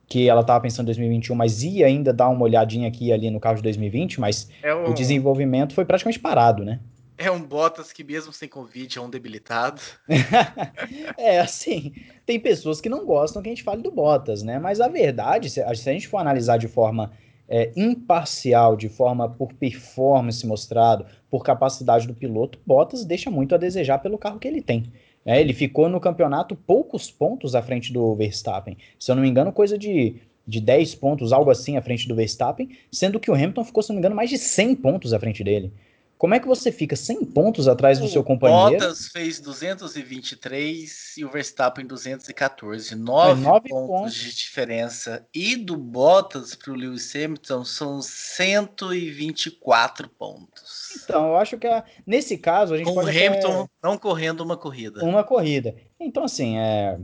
[0.07, 3.29] que ela estava pensando em 2021, mas ia ainda dar uma olhadinha aqui e ali
[3.29, 4.89] no carro de 2020, mas é um...
[4.89, 6.81] o desenvolvimento foi praticamente parado, né?
[7.17, 9.79] É um Bottas que mesmo sem Covid é um debilitado.
[11.17, 11.93] é, assim,
[12.25, 14.59] tem pessoas que não gostam que a gente fale do Bottas, né?
[14.59, 17.11] Mas a verdade, se a gente for analisar de forma
[17.51, 23.57] é, imparcial, de forma por performance mostrado, por capacidade do piloto, Bottas deixa muito a
[23.57, 24.85] desejar pelo carro que ele tem.
[25.25, 28.77] É, ele ficou no campeonato poucos pontos à frente do Verstappen.
[28.97, 30.15] Se eu não me engano, coisa de,
[30.47, 33.89] de 10 pontos, algo assim, à frente do Verstappen, sendo que o Hamilton ficou, se
[33.89, 35.73] não me engano, mais de 100 pontos à frente dele.
[36.21, 38.79] Como é que você fica 100 pontos atrás do o seu companheiro?
[38.79, 42.93] Bottas fez 223 e o Verstappen 214.
[42.93, 45.27] 9, 9 pontos, pontos, de diferença.
[45.33, 51.01] E do Bottas para o Lewis Hamilton são 124 pontos.
[51.03, 53.07] Então, eu acho que a, nesse caso a gente Com pode.
[53.07, 53.71] O Hamilton até...
[53.81, 55.03] não correndo uma corrida.
[55.03, 55.75] Uma corrida.
[55.99, 56.99] Então, assim, é,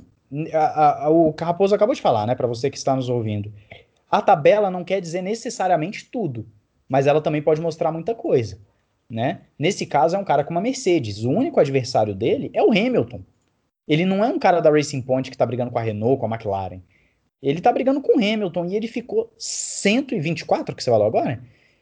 [0.54, 3.52] a, a, o Raposo acabou de falar, né, para você que está nos ouvindo.
[4.12, 6.48] A tabela não quer dizer necessariamente tudo,
[6.88, 8.60] mas ela também pode mostrar muita coisa
[9.10, 9.42] né?
[9.58, 11.24] Nesse caso é um cara com uma Mercedes.
[11.24, 13.22] O único adversário dele é o Hamilton.
[13.88, 16.26] Ele não é um cara da Racing Point que tá brigando com a Renault, com
[16.26, 16.82] a McLaren.
[17.42, 21.42] Ele tá brigando com o Hamilton e ele ficou 124, que você falou agora?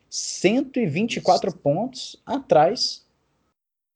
[0.09, 1.57] 124 Isso.
[1.57, 3.03] pontos atrás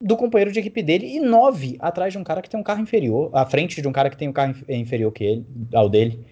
[0.01, 2.81] do companheiro de equipe dele e 9 atrás de um cara que tem um carro
[2.81, 6.25] inferior, à frente de um cara que tem um carro inferior que ele, ao dele.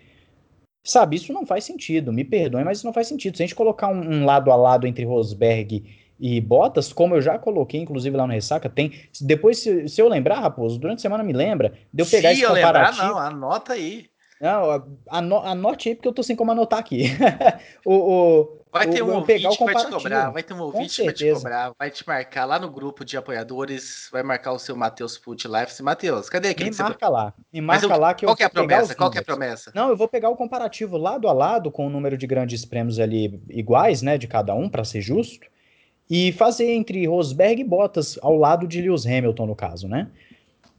[0.86, 2.14] Sabe, isso não faz sentido.
[2.14, 3.36] Me perdoem, mas isso não faz sentido.
[3.36, 5.84] Se a gente colocar um, um lado a lado entre Rosberg
[6.19, 8.93] e Bottas, como eu já coloquei, inclusive lá no Ressaca, tem.
[9.21, 12.41] Depois, se, se eu lembrar, Raposo, durante a semana me lembra, de eu pegar se
[12.41, 13.03] esse comparativo.
[13.03, 14.08] Lembrar, não, anota aí.
[14.39, 17.06] Não, anote aí, porque eu tô sem como anotar aqui.
[17.84, 21.06] o, o, vai ter um ouvinte que vai te cobrar, vai ter um ouvinte que
[21.06, 24.75] vai te cobrar, vai te marcar lá no grupo de apoiadores, vai marcar o seu
[24.75, 25.82] Matheus Put Life.
[25.82, 26.69] Matheus, cadê aquele?
[26.69, 27.12] Me marca você...
[27.12, 28.95] lá, me marca lá que qual eu que é a promessa?
[28.95, 29.71] Qual que é a promessa?
[29.73, 32.99] Não, eu vou pegar o comparativo lado a lado com o número de grandes prêmios
[32.99, 35.47] ali iguais, né, de cada um, para ser justo
[36.10, 40.08] e fazer entre Rosberg e Bottas ao lado de Lewis Hamilton, no caso, né?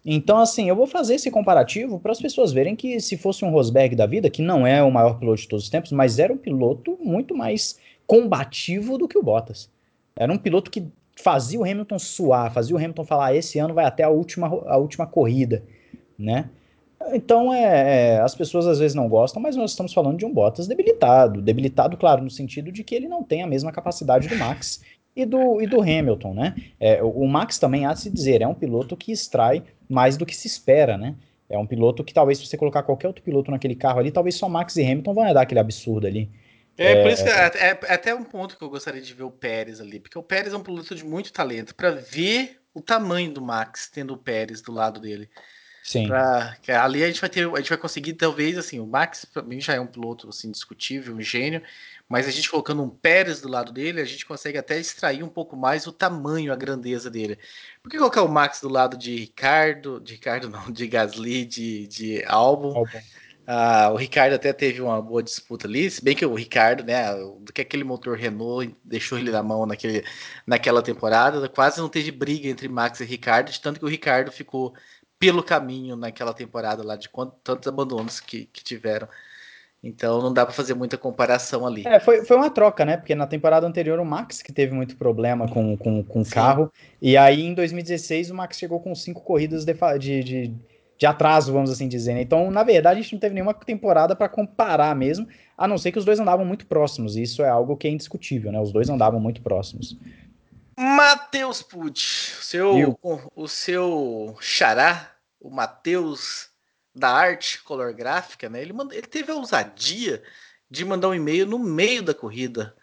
[0.05, 3.51] Então, assim, eu vou fazer esse comparativo para as pessoas verem que se fosse um
[3.51, 6.33] Rosberg da vida, que não é o maior piloto de todos os tempos, mas era
[6.33, 9.71] um piloto muito mais combativo do que o Bottas.
[10.17, 13.75] Era um piloto que fazia o Hamilton suar, fazia o Hamilton falar: ah, esse ano
[13.75, 15.62] vai até a última, a última corrida,
[16.19, 16.49] né?
[17.12, 20.33] Então, é, é, as pessoas às vezes não gostam, mas nós estamos falando de um
[20.33, 21.41] Bottas debilitado.
[21.41, 24.81] Debilitado, claro, no sentido de que ele não tem a mesma capacidade do Max
[25.19, 26.55] e do, e do Hamilton, né?
[26.79, 30.25] É, o Max também há de se dizer, é um piloto que extrai mais do
[30.25, 31.17] que se espera, né?
[31.51, 34.37] É um piloto que talvez se você colocar qualquer outro piloto naquele carro ali, talvez
[34.37, 36.31] só Max e Hamilton vão dar aquele absurdo ali.
[36.77, 39.13] É, é, por isso que é, é, é, até um ponto que eu gostaria de
[39.13, 42.61] ver o Pérez ali, porque o Pérez é um piloto de muito talento, para ver
[42.73, 45.29] o tamanho do Max tendo o Pérez do lado dele.
[45.83, 46.07] Sim.
[46.07, 49.43] Pra, ali a gente vai ter, a gente vai conseguir talvez assim, o Max para
[49.43, 51.63] mim já é um piloto assim discutível, um gênio,
[52.09, 55.29] mas a gente colocando um Pérez do lado dele, a gente consegue até extrair um
[55.29, 57.38] pouco mais o tamanho, a grandeza dele.
[57.83, 61.87] Por que colocar o Max do lado de Ricardo, de Ricardo não, de Gasly, de,
[61.87, 62.79] de Albon?
[62.79, 63.01] Albon.
[63.51, 67.14] Ah, o Ricardo até teve uma boa disputa ali, se bem que o Ricardo, né,
[67.14, 70.05] do que aquele motor Renault deixou ele na mão naquele,
[70.47, 74.31] naquela temporada, quase não teve briga entre Max e Ricardo, de tanto que o Ricardo
[74.31, 74.75] ficou
[75.18, 79.09] pelo caminho naquela temporada lá, de quantos, tantos abandonos que, que tiveram.
[79.83, 81.87] Então não dá para fazer muita comparação ali.
[81.87, 82.97] É, foi, foi uma troca, né?
[82.97, 86.73] Porque na temporada anterior o Max que teve muito problema com o com, com carro.
[87.01, 90.55] E aí em 2016 o Max chegou com cinco corridas de, de, de,
[90.99, 92.14] de atraso, vamos assim dizer.
[92.14, 92.23] Né?
[92.23, 95.93] Então, na verdade, a gente não teve nenhuma temporada para comparar mesmo, a não ser
[95.93, 97.17] que os dois andavam muito próximos.
[97.17, 98.61] E isso é algo que é indiscutível, né?
[98.61, 99.97] Os dois andavam muito próximos.
[100.77, 105.11] Matheus Pucci, o seu, o, o seu xará,
[105.41, 106.51] o Matheus
[106.94, 108.61] da arte color gráfica, né?
[108.61, 110.22] Ele, manda, ele teve a ousadia
[110.70, 112.77] de mandar um e-mail no meio da corrida.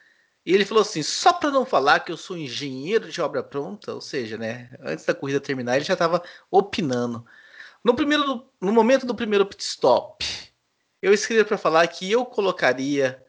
[0.45, 3.93] E ele falou assim: só para não falar que eu sou engenheiro de obra pronta,
[3.93, 7.25] ou seja, né, antes da corrida terminar, ele já estava opinando.
[7.83, 10.25] No, primeiro, no momento do primeiro pit stop,
[11.01, 13.23] eu escrevi para falar que eu colocaria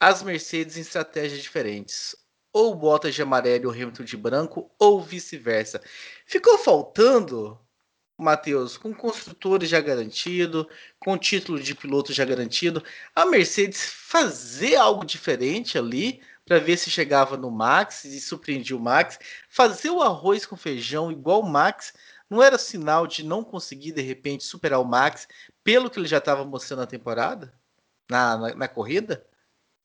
[0.00, 2.16] as Mercedes em estratégias diferentes.
[2.52, 5.80] Ou Bottas de amarelo e Hamilton de branco, ou vice-versa.
[6.26, 7.58] Ficou faltando
[8.18, 12.82] Matheus, com construtores já garantido, com título de piloto já garantido,
[13.14, 18.80] a Mercedes fazer algo diferente ali para ver se chegava no Max e surpreendia o
[18.80, 21.94] Max, fazer o arroz com feijão igual o Max,
[22.28, 25.28] não era sinal de não conseguir de repente superar o Max
[25.62, 27.52] pelo que ele já estava mostrando na temporada,
[28.10, 29.26] na, na, na corrida?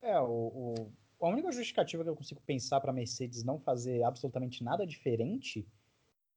[0.01, 4.03] É, o, o, a única justificativa que eu consigo pensar para a Mercedes não fazer
[4.03, 5.67] absolutamente nada diferente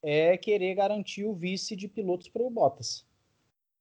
[0.03, 3.05] é querer garantir o vice de pilotos para o Bottas.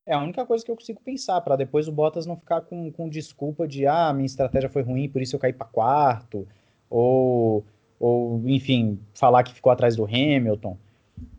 [0.05, 2.91] É a única coisa que eu consigo pensar, para depois o Bottas não ficar com,
[2.91, 6.47] com desculpa de ah, minha estratégia foi ruim, por isso eu caí para quarto,
[6.89, 7.63] ou,
[7.99, 10.77] ou, enfim, falar que ficou atrás do Hamilton.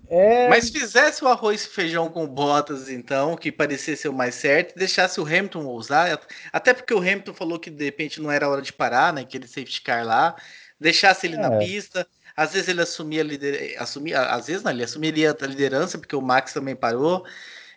[0.08, 0.48] É...
[0.48, 4.76] Mas fizesse o arroz e feijão com Bottas, então, que parecia ser o mais certo,
[4.76, 6.20] deixasse o Hamilton usar,
[6.52, 9.20] até porque o Hamilton falou que de repente não era hora de parar, né?
[9.20, 10.34] Aquele safety car lá,
[10.80, 11.38] deixasse ele é.
[11.38, 12.06] na pista,
[12.40, 13.76] às vezes ele assumia, lider...
[13.78, 17.22] assumia às vezes não, ele assumiria a liderança, porque o Max também parou.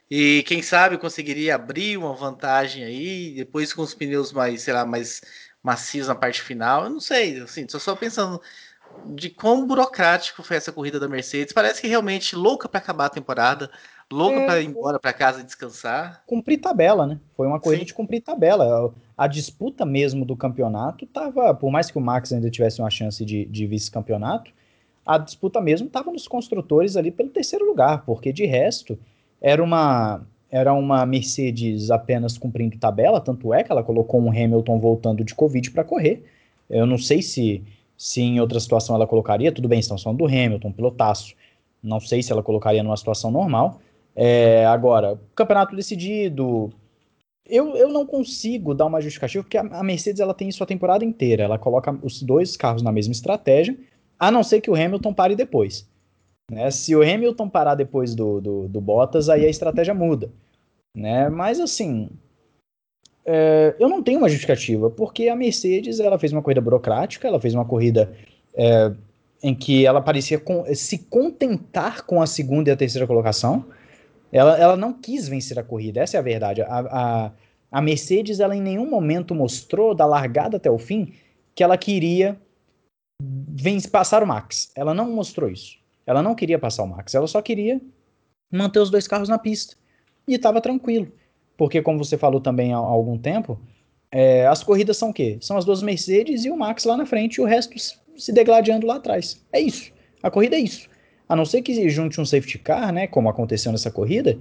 [0.09, 4.85] E quem sabe conseguiria abrir uma vantagem aí, depois com os pneus mais, sei lá,
[4.85, 5.21] mais
[5.61, 6.85] macios na parte final.
[6.85, 8.41] Eu não sei, assim, tô só pensando
[9.05, 11.51] de quão burocrático foi essa corrida da Mercedes.
[11.51, 13.69] Parece que realmente louca para acabar a temporada,
[14.09, 16.23] louca é, para ir embora para casa descansar.
[16.25, 17.19] Cumprir tabela, né?
[17.35, 17.87] Foi uma corrida Sim.
[17.87, 18.93] de cumprir tabela.
[19.17, 23.23] A disputa mesmo do campeonato tava, por mais que o Max ainda tivesse uma chance
[23.23, 24.51] de, de vice-campeonato,
[25.05, 28.97] a disputa mesmo estava nos construtores ali pelo terceiro lugar, porque de resto
[29.41, 34.79] era uma era uma Mercedes apenas cumprindo tabela, tanto é que ela colocou um Hamilton
[34.79, 36.23] voltando de Covid para correr.
[36.69, 37.63] Eu não sei se
[37.97, 41.35] se em outra situação ela colocaria, tudo bem, estão falando do Hamilton, pilotaço.
[41.81, 43.79] Não sei se ela colocaria numa situação normal.
[44.15, 46.71] É, agora, campeonato decidido.
[47.45, 51.03] Eu, eu não consigo dar uma justificativa, porque a, Mercedes ela tem isso a temporada
[51.03, 51.43] inteira.
[51.43, 53.77] Ela coloca os dois carros na mesma estratégia,
[54.17, 55.87] a não ser que o Hamilton pare depois.
[56.49, 56.71] Né?
[56.71, 60.31] Se o Hamilton parar depois do, do, do Bottas, aí a estratégia muda.
[60.95, 61.29] Né?
[61.29, 62.09] Mas assim,
[63.25, 67.39] é, eu não tenho uma justificativa, porque a Mercedes ela fez uma corrida burocrática, ela
[67.39, 68.13] fez uma corrida
[68.53, 68.91] é,
[69.41, 73.65] em que ela parecia com, se contentar com a segunda e a terceira colocação.
[74.33, 76.61] Ela, ela não quis vencer a corrida, essa é a verdade.
[76.63, 77.31] A, a,
[77.71, 81.13] a Mercedes ela em nenhum momento mostrou, da largada até o fim,
[81.55, 82.37] que ela queria
[83.91, 84.71] passar o Max.
[84.75, 85.77] Ela não mostrou isso.
[86.05, 87.79] Ela não queria passar o Max, ela só queria
[88.51, 89.75] manter os dois carros na pista.
[90.27, 91.09] E estava tranquilo
[91.57, 93.59] porque como você falou também há, algum tempo,
[94.11, 95.37] é, as corridas são o quê?
[95.41, 97.73] São as duas Mercedes e o Max lá na frente e o resto
[98.17, 99.43] se degladiando lá atrás.
[99.51, 99.91] É isso.
[100.21, 100.89] A corrida é isso.
[101.33, 104.37] A não ser que junte um safety car, né, como aconteceu nessa corrida,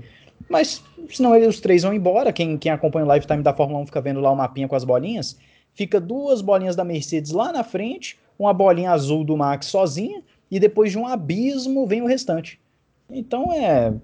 [0.47, 2.31] mas senão eles, os três vão embora.
[2.35, 4.85] Quem, quem acompanha o lifetime da Fórmula 1 fica vendo lá o mapinha com as
[4.85, 5.39] bolinhas.
[5.73, 10.61] Fica duas bolinhas da Mercedes lá na frente, uma bolinha azul do Max sozinha, e
[10.61, 12.61] depois de um abismo vem o restante.
[13.11, 13.95] Então é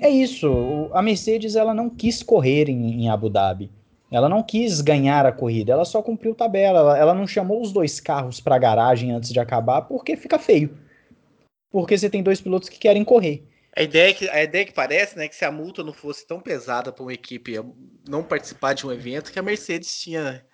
[0.00, 0.90] é isso.
[0.92, 3.70] A Mercedes ela não quis correr em, em Abu Dhabi.
[4.10, 6.80] Ela não quis ganhar a corrida, ela só cumpriu tabela.
[6.80, 10.36] Ela, ela não chamou os dois carros para a garagem antes de acabar porque fica
[10.36, 10.81] feio.
[11.72, 13.42] Porque você tem dois pilotos que querem correr.
[13.74, 16.26] A ideia, é que, a ideia que parece, né, que se a multa não fosse
[16.26, 17.54] tão pesada para uma equipe
[18.06, 20.44] não participar de um evento, que a Mercedes tinha.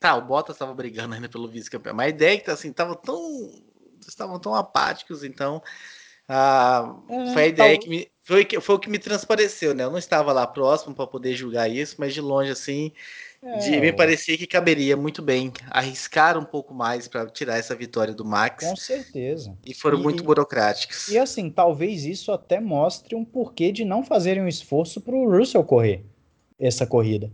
[0.00, 2.96] Tá, o Bottas estava brigando ainda pelo vice-campeão, mas a ideia é que assim, tava
[2.96, 3.52] tão.
[4.00, 5.62] estavam tão apáticos, então.
[6.26, 7.82] Ah, é, foi a ideia tá...
[7.82, 9.84] que me, foi, foi o que me transpareceu, né?
[9.84, 12.92] Eu não estava lá próximo para poder julgar isso, mas de longe, assim,
[13.42, 13.58] é.
[13.58, 18.12] de, me parecia que caberia muito bem arriscar um pouco mais para tirar essa vitória
[18.12, 18.66] do Max.
[18.66, 19.56] Com certeza.
[19.64, 21.08] E foram e, muito burocráticos.
[21.08, 25.30] E assim, talvez isso até mostre um porquê de não fazerem um esforço para o
[25.30, 26.04] Russell correr
[26.58, 27.30] essa corrida.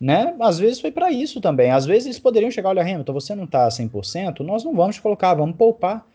[0.00, 0.34] Né?
[0.40, 1.70] Às vezes foi para isso também.
[1.70, 5.34] Às vezes eles poderiam chegar, olha, Hamilton, você não está 100%, nós não vamos colocar,
[5.34, 6.06] vamos poupar.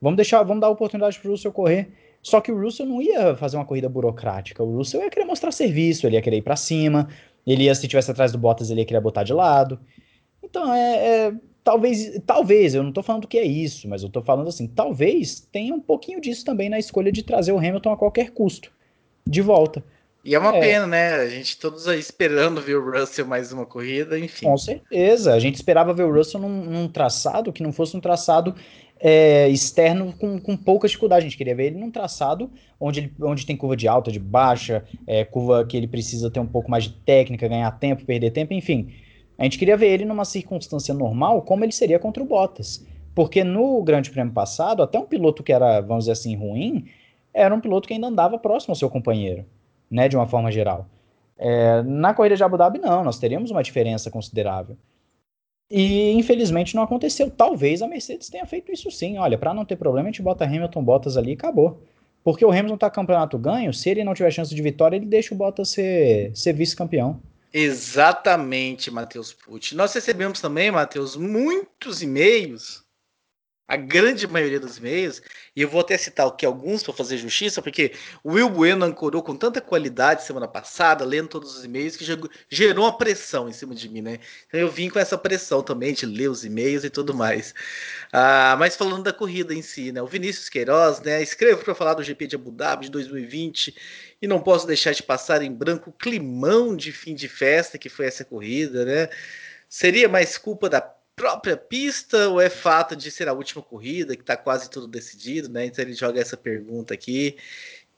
[0.00, 1.90] Vamos deixar, vamos dar oportunidade para o Russell correr.
[2.22, 4.62] Só que o Russell não ia fazer uma corrida burocrática.
[4.62, 7.08] O Russell ia querer mostrar serviço, ele ia querer ir para cima,
[7.52, 9.78] ele ia, se tivesse atrás do Bottas, ele ia querer botar de lado.
[10.42, 11.32] Então, é, é,
[11.64, 15.40] talvez, talvez, eu não tô falando que é isso, mas eu tô falando assim, talvez
[15.52, 18.72] tenha um pouquinho disso também na escolha de trazer o Hamilton a qualquer custo,
[19.26, 19.82] de volta.
[20.24, 20.60] E é uma é.
[20.60, 21.14] pena, né?
[21.14, 24.46] A gente todos aí esperando ver o Russell mais uma corrida, enfim.
[24.46, 25.32] Com certeza.
[25.32, 28.54] A gente esperava ver o Russell num, num traçado que não fosse um traçado
[29.00, 31.20] é, externo com, com pouca dificuldade.
[31.20, 34.18] A gente queria ver ele num traçado onde, ele, onde tem curva de alta, de
[34.18, 38.30] baixa, é, curva que ele precisa ter um pouco mais de técnica, ganhar tempo, perder
[38.30, 38.92] tempo, enfim.
[39.38, 42.84] A gente queria ver ele numa circunstância normal, como ele seria contra o Bottas.
[43.14, 46.86] Porque no Grande Prêmio passado, até um piloto que era, vamos dizer assim, ruim,
[47.32, 49.44] era um piloto que ainda andava próximo ao seu companheiro,
[49.90, 50.86] né, de uma forma geral.
[51.38, 54.76] É, na corrida de Abu Dhabi, não, nós teríamos uma diferença considerável.
[55.70, 57.30] E infelizmente não aconteceu.
[57.30, 59.18] Talvez a Mercedes tenha feito isso sim.
[59.18, 61.82] Olha, para não ter problema, a gente bota Hamilton Bottas ali e acabou.
[62.24, 65.34] Porque o Hamilton tá campeonato ganho, se ele não tiver chance de vitória, ele deixa
[65.34, 67.20] o Bottas ser, ser vice-campeão.
[67.52, 69.74] Exatamente, Matheus Pucci.
[69.74, 72.84] Nós recebemos também, Matheus, muitos e-mails
[73.68, 75.20] a grande maioria dos e-mails,
[75.54, 77.92] e eu vou até citar aqui alguns para fazer justiça, porque
[78.24, 82.04] o Will Bueno ancorou com tanta qualidade semana passada, lendo todos os e-mails, que
[82.48, 84.20] gerou uma pressão em cima de mim, né?
[84.46, 87.54] Então eu vim com essa pressão também de ler os e-mails e tudo mais.
[88.10, 90.00] Ah, mas falando da corrida em si, né?
[90.00, 91.22] O Vinícius Queiroz, né?
[91.22, 93.74] Escrevo para falar do GP de Abu Dhabi de 2020
[94.22, 97.90] e não posso deixar de passar em branco o climão de fim de festa que
[97.90, 99.10] foi essa corrida, né?
[99.68, 100.80] Seria mais culpa da
[101.18, 105.48] própria pista ou é fato de ser a última corrida, que está quase tudo decidido,
[105.48, 105.66] né?
[105.66, 107.36] Então ele joga essa pergunta aqui.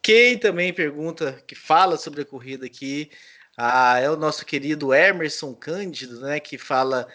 [0.02, 3.10] Quem também pergunta, que fala sobre a corrida aqui,
[3.56, 6.40] ah, é o nosso querido Emerson Cândido, né?
[6.40, 7.06] Que fala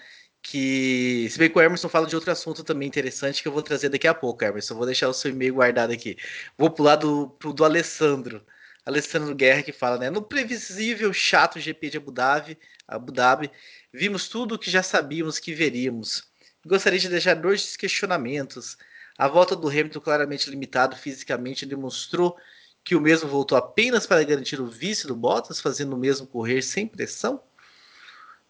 [0.41, 1.27] que.
[1.31, 3.89] Se bem que o Emerson fala de outro assunto também interessante que eu vou trazer
[3.89, 4.75] daqui a pouco, Emerson.
[4.75, 6.17] Vou deixar o seu e-mail guardado aqui.
[6.57, 8.45] Vou pular do, pro, do Alessandro.
[8.86, 10.09] Alessandro Guerra que fala, né?
[10.09, 12.57] No previsível chato GP de Abu Dhabi,
[12.88, 13.51] Abu Dhabi
[13.97, 16.25] Vimos tudo o que já sabíamos que veríamos.
[16.65, 18.77] gostaria de deixar dois questionamentos.
[19.17, 22.36] A volta do Hamilton, claramente limitado fisicamente, demonstrou
[22.83, 26.61] que o mesmo voltou apenas para garantir o vice do Bottas, fazendo o mesmo correr
[26.61, 27.41] sem pressão?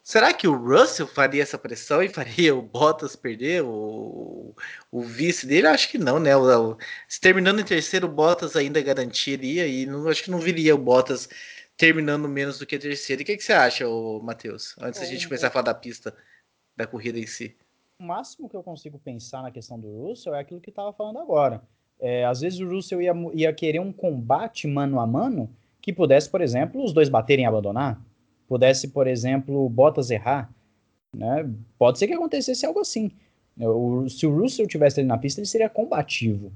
[0.05, 4.53] Será que o Russell faria essa pressão e faria o Bottas perder o,
[4.91, 5.65] o vice dele?
[5.65, 6.37] Acho que não, né?
[6.37, 6.77] O, o,
[7.07, 10.77] se terminando em terceiro, o Bottas ainda garantiria e não, acho que não viria o
[10.77, 11.27] Bottas
[11.75, 13.19] terminando menos do que terceiro.
[13.19, 13.83] E o que, que você acha,
[14.21, 14.75] Matheus?
[14.79, 16.15] Antes da gente começar a falar da pista,
[16.77, 17.57] da corrida em si.
[17.99, 21.17] O máximo que eu consigo pensar na questão do Russell é aquilo que estava falando
[21.17, 21.63] agora.
[21.99, 25.49] É, às vezes o Russell ia, ia querer um combate mano a mano
[25.81, 27.99] que pudesse, por exemplo, os dois baterem e abandonar
[28.47, 30.49] pudesse, por exemplo, Bottas errar,
[31.15, 31.49] né?
[31.77, 33.11] Pode ser que acontecesse algo assim.
[33.57, 36.51] O, se o Russell tivesse ali na pista, ele seria combativo,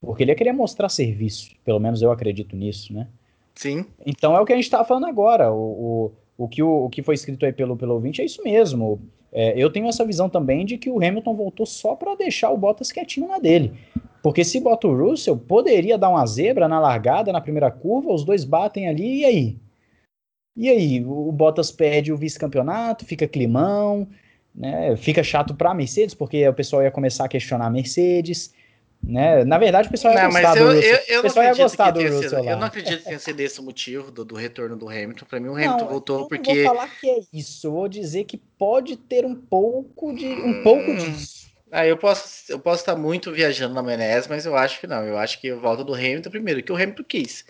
[0.00, 1.50] porque ele ia querer mostrar serviço.
[1.64, 3.08] Pelo menos eu acredito nisso, né?
[3.54, 3.86] Sim.
[4.04, 5.52] Então é o que a gente estava falando agora.
[5.52, 8.42] O, o, o, que, o, o que foi escrito aí pelo, pelo ouvinte é isso
[8.42, 9.00] mesmo.
[9.32, 12.56] É, eu tenho essa visão também de que o Hamilton voltou só para deixar o
[12.56, 13.72] Bottas quietinho na dele.
[14.22, 18.24] Porque se bota o Russell, poderia dar uma zebra na largada, na primeira curva, os
[18.24, 19.56] dois batem ali, e aí?
[20.56, 24.08] E aí, o Bottas perde o vice-campeonato, fica climão,
[24.54, 24.96] né?
[24.96, 28.54] Fica chato para a Mercedes, porque o pessoal ia começar a questionar a Mercedes.
[29.06, 29.44] Né?
[29.44, 30.90] Na verdade, o pessoal ia não, gostar eu, do Russell.
[30.90, 33.40] Eu, eu, o pessoal ia gostar do Russell sido, Eu não acredito que tenha sido
[33.40, 35.26] esse o motivo do, do, retorno do Hamilton.
[35.26, 36.50] Para mim, o Hamilton não, voltou eu porque.
[36.50, 37.66] Eu vou falar que é isso.
[37.66, 40.96] Eu vou dizer que pode ter um pouco de um pouco hum.
[40.96, 41.44] disso.
[41.70, 45.02] Ah, eu posso, eu posso estar muito viajando na maionese, mas eu acho que não.
[45.02, 47.44] Eu acho que a volta do Hamilton primeiro, que o Hamilton quis.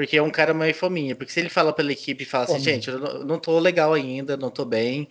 [0.00, 1.14] Porque é um cara meio fominha.
[1.14, 3.92] Porque se ele fala pela equipe e fala assim, gente, eu não, não tô legal
[3.92, 5.06] ainda, não tô bem,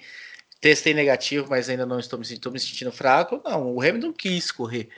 [0.59, 3.39] testei negativo, mas ainda não estou me, estou me sentindo fraco.
[3.45, 4.89] Não, o Hamilton quis correr.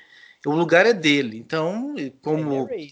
[0.45, 1.37] O lugar é dele.
[1.37, 2.69] Então, como.
[2.71, 2.87] É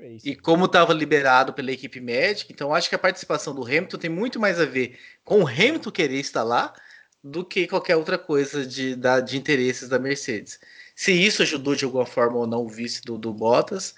[0.00, 3.96] é e como estava liberado pela equipe médica, então acho que a participação do Hamilton
[3.96, 6.74] tem muito mais a ver com o Hamilton querer estar lá
[7.22, 10.58] do que qualquer outra coisa de, da, de interesses da Mercedes.
[10.96, 13.94] Se isso ajudou de alguma forma ou não o vice do, do Bottas,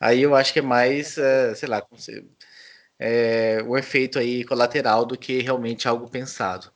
[0.00, 1.86] Aí eu acho que é mais, é, sei lá,
[2.98, 6.72] é, o efeito aí colateral do que realmente algo pensado.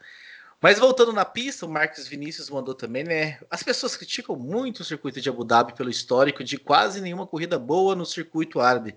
[0.61, 3.39] Mas voltando na pista, o Marcos Vinícius mandou também, né?
[3.51, 7.59] As pessoas criticam muito o circuito de Abu Dhabi pelo histórico de quase nenhuma corrida
[7.59, 8.95] boa no circuito árabe.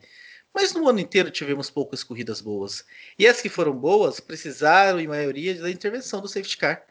[0.54, 2.86] Mas no ano inteiro tivemos poucas corridas boas.
[3.20, 6.84] E as que foram boas precisaram, em maioria, da intervenção do safety car.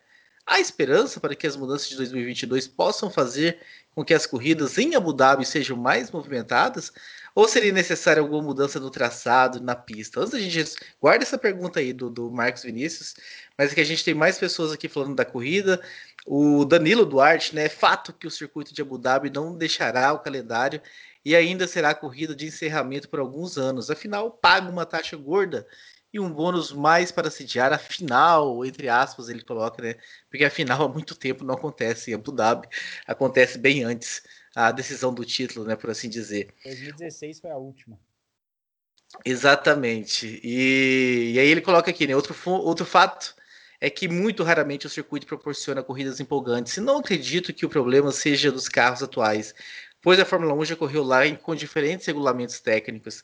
[0.46, 3.58] Há esperança para que as mudanças de 2022 possam fazer
[3.94, 6.92] com que as corridas em Abu Dhabi sejam mais movimentadas?
[7.36, 10.20] Ou seria necessária alguma mudança no traçado, na pista?
[10.20, 10.74] Antes da gente.
[10.98, 13.14] Guarda essa pergunta aí do, do Marcos Vinícius,
[13.58, 15.78] mas é que a gente tem mais pessoas aqui falando da corrida.
[16.26, 17.66] O Danilo Duarte, né?
[17.66, 20.80] É fato que o circuito de Abu Dhabi não deixará o calendário
[21.22, 23.90] e ainda será corrida de encerramento por alguns anos.
[23.90, 25.66] Afinal, paga uma taxa gorda
[26.14, 29.96] e um bônus mais para sediar a final, entre aspas, ele coloca, né?
[30.30, 32.66] Porque a final há muito tempo não acontece em Abu Dhabi,
[33.06, 34.22] acontece bem antes
[34.56, 36.48] a decisão do título, né, por assim dizer.
[36.64, 38.00] 2016 foi a última.
[39.22, 40.40] Exatamente.
[40.42, 43.36] E, e aí ele coloca aqui, né, outro, outro fato
[43.78, 46.74] é que muito raramente o circuito proporciona corridas empolgantes.
[46.74, 49.54] E não acredito que o problema seja dos carros atuais,
[50.00, 53.22] pois a Fórmula 1 já correu lá com diferentes regulamentos técnicos.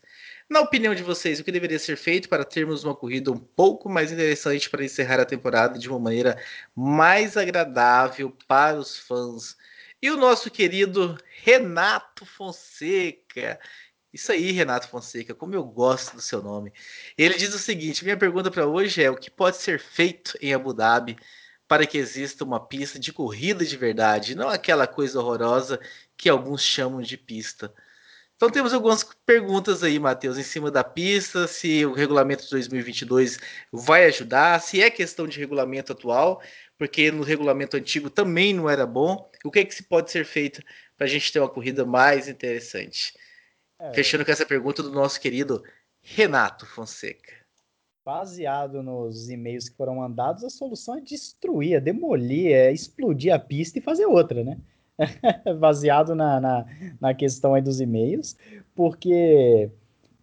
[0.51, 3.89] Na opinião de vocês, o que deveria ser feito para termos uma corrida um pouco
[3.89, 6.37] mais interessante para encerrar a temporada de uma maneira
[6.77, 9.57] mais agradável para os fãs?
[10.03, 13.61] E o nosso querido Renato Fonseca.
[14.13, 16.73] Isso aí, Renato Fonseca, como eu gosto do seu nome.
[17.17, 20.53] Ele diz o seguinte: minha pergunta para hoje é: o que pode ser feito em
[20.53, 21.17] Abu Dhabi
[21.69, 25.81] para que exista uma pista de corrida de verdade, não aquela coisa horrorosa
[26.17, 27.73] que alguns chamam de pista?
[28.43, 33.39] Então temos algumas perguntas aí, Matheus, em cima da pista, se o regulamento de 2022
[33.71, 36.43] vai ajudar, se é questão de regulamento atual,
[36.83, 39.31] porque no regulamento antigo também não era bom.
[39.45, 40.61] O que, é que se pode ser feito
[40.97, 43.15] para a gente ter uma corrida mais interessante?
[43.79, 45.63] É, Fechando com essa pergunta do nosso querido
[46.03, 47.35] Renato Fonseca.
[48.05, 53.39] Baseado nos e-mails que foram mandados, a solução é destruir, é demolir, é explodir a
[53.39, 54.59] pista e fazer outra, né?
[55.61, 56.67] Baseado na, na,
[57.01, 58.37] na questão aí dos e-mails,
[58.75, 59.71] porque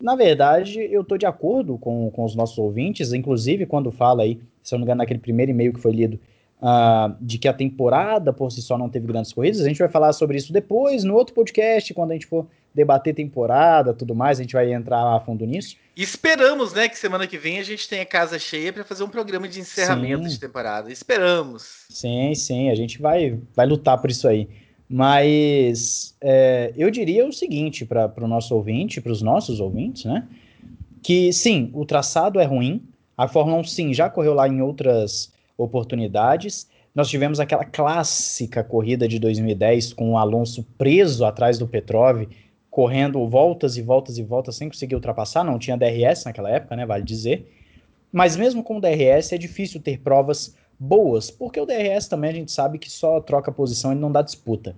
[0.02, 4.42] na verdade, eu estou de acordo com, com os nossos ouvintes, inclusive quando fala aí,
[4.62, 6.20] se eu não me engano, naquele primeiro e-mail que foi lido,
[6.62, 9.62] uh, de que a temporada por si só não teve grandes corridas.
[9.62, 13.16] A gente vai falar sobre isso depois, no outro podcast, quando a gente for debater
[13.16, 15.76] temporada, tudo mais, a gente vai entrar a fundo nisso.
[15.96, 19.48] Esperamos, né, que semana que vem a gente tenha casa cheia para fazer um programa
[19.48, 20.30] de encerramento sim.
[20.30, 20.92] de temporada.
[20.92, 21.86] Esperamos.
[21.90, 24.48] Sim, sim, a gente vai, vai lutar por isso aí.
[24.88, 30.28] Mas é, eu diria o seguinte para o nosso ouvinte, para os nossos ouvintes, né?
[31.04, 32.84] Que sim, o traçado é ruim.
[33.16, 39.08] A Fórmula 1 sim já correu lá em outras oportunidades, Nós tivemos aquela clássica corrida
[39.08, 42.24] de 2010 com o Alonso preso atrás do Petrov,
[42.70, 45.44] correndo voltas e voltas e voltas sem conseguir ultrapassar.
[45.44, 46.86] Não tinha DRS naquela época, né?
[46.86, 47.48] Vale dizer.
[48.12, 52.52] Mas mesmo com DRS é difícil ter provas boas, porque o DRS também a gente
[52.52, 54.76] sabe que só troca posição e não dá disputa.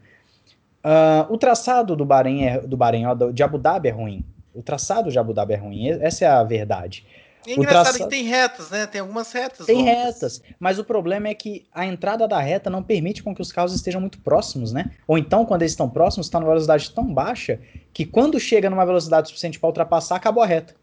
[0.84, 4.26] Uh, o traçado do Bahrein, é, do Bahrein ó, de Abu Dhabi é ruim.
[4.54, 7.06] O traçado de Abu Dhabi é ruim, essa é a verdade.
[7.46, 8.04] É engraçado traçado...
[8.04, 8.86] que tem retas, né?
[8.86, 9.66] Tem algumas retas.
[9.66, 9.96] Tem longas.
[9.96, 13.52] retas, mas o problema é que a entrada da reta não permite com que os
[13.52, 14.92] carros estejam muito próximos, né?
[15.08, 17.60] Ou então, quando eles estão próximos, está numa velocidade tão baixa
[17.94, 20.76] que quando chega numa velocidade suficiente para ultrapassar, acabou a reta.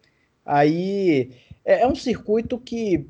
[0.45, 1.31] Aí
[1.65, 3.07] é, é um circuito que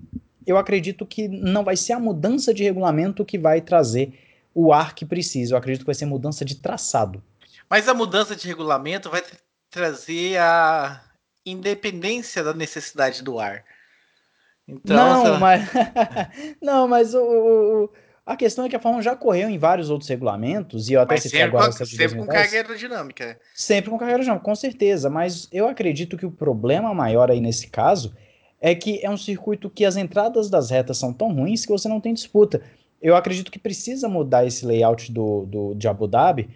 [0.46, 4.18] eu acredito que não vai ser a mudança de regulamento que vai trazer
[4.54, 5.54] o ar que precisa.
[5.54, 7.22] Eu acredito que vai ser mudança de traçado.
[7.68, 9.22] Mas a mudança de regulamento vai
[9.70, 11.02] trazer a
[11.50, 13.64] independência da necessidade do ar.
[14.66, 15.38] Então, não, essa...
[15.38, 15.70] mas
[16.60, 17.90] não, mas o, o,
[18.26, 21.14] a questão é que a Fórmula já correu em vários outros regulamentos e eu até
[21.14, 23.40] mas citei agora com, sempre com carga aerodinâmica.
[23.54, 25.08] Sempre com carga aerodinâmica, com certeza.
[25.08, 28.14] Mas eu acredito que o problema maior aí nesse caso
[28.60, 31.88] é que é um circuito que as entradas das retas são tão ruins que você
[31.88, 32.60] não tem disputa.
[33.00, 36.50] Eu acredito que precisa mudar esse layout do, do de Abu Dhabi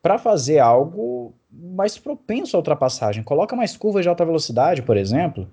[0.00, 3.22] para fazer algo mais propenso à ultrapassagem.
[3.22, 5.48] Coloca mais curvas de alta velocidade, por exemplo.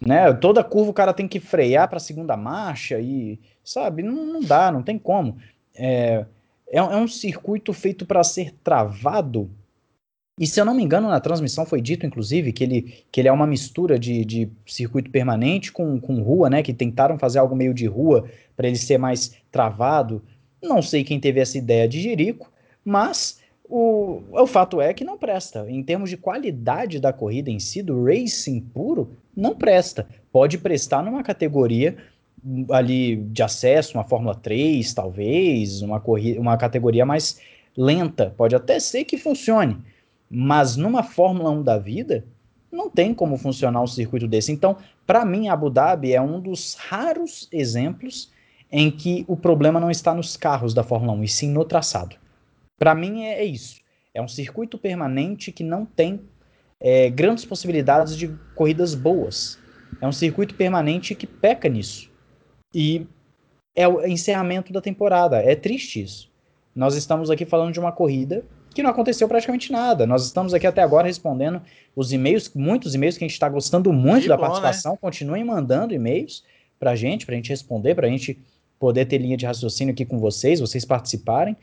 [0.00, 0.32] Né?
[0.34, 4.40] Toda curva o cara tem que frear para a segunda marcha e, sabe, não, não
[4.40, 5.36] dá, não tem como.
[5.74, 6.24] É,
[6.68, 9.50] é, é um circuito feito para ser travado
[10.38, 13.28] e se eu não me engano, na transmissão foi dito, inclusive, que ele, que ele
[13.28, 16.60] é uma mistura de, de circuito permanente com, com rua, né?
[16.62, 20.24] Que tentaram fazer algo meio de rua para ele ser mais travado.
[20.60, 22.50] Não sei quem teve essa ideia de Jerico,
[22.84, 25.64] mas o, o fato é que não presta.
[25.68, 30.06] Em termos de qualidade da corrida em si, do racing puro, não presta.
[30.30, 31.96] Pode prestar numa categoria
[32.70, 37.40] ali de acesso, uma Fórmula 3, talvez, uma, corrida, uma categoria mais
[37.76, 38.34] lenta.
[38.36, 39.78] Pode até ser que funcione
[40.30, 42.24] mas numa Fórmula 1 da vida,
[42.70, 44.50] não tem como funcionar um circuito desse.
[44.50, 48.32] Então, para mim, Abu Dhabi é um dos raros exemplos
[48.70, 52.16] em que o problema não está nos carros da Fórmula 1, e sim no traçado.
[52.78, 53.80] Para mim, é, é, isso.
[54.12, 56.20] É um circuito permanente que não tem
[56.80, 59.58] é, grandes possibilidades de corridas boas.
[60.00, 62.10] É um circuito permanente que peca nisso.
[62.74, 63.06] E
[63.74, 65.38] é o encerramento da temporada.
[65.38, 66.30] É triste isso.
[66.74, 68.44] Nós estamos aqui falando de uma corrida
[68.74, 70.06] que não aconteceu praticamente nada.
[70.06, 71.62] Nós estamos aqui até agora respondendo
[71.94, 74.48] os e-mails, muitos e-mails que a gente está gostando muito que da bom, né?
[74.48, 74.92] participação.
[74.92, 74.98] Né?
[75.00, 76.42] Continuem mandando e-mails
[76.78, 78.38] para a gente, para a gente responder, para a gente
[78.78, 81.56] poder ter linha de raciocínio aqui com vocês, vocês participarem.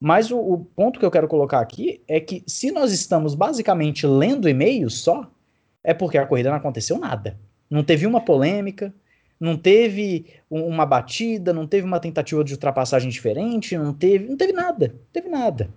[0.00, 4.06] Mas o, o, ponto que eu quero colocar aqui é que se nós estamos basicamente
[4.06, 5.30] lendo e-mails só,
[5.84, 7.38] é porque a corrida não aconteceu nada.
[7.68, 8.94] Não teve uma polêmica,
[9.38, 14.52] não teve uma batida, não teve uma tentativa de ultrapassagem diferente, não teve, não teve
[14.54, 15.70] nada, não teve nada.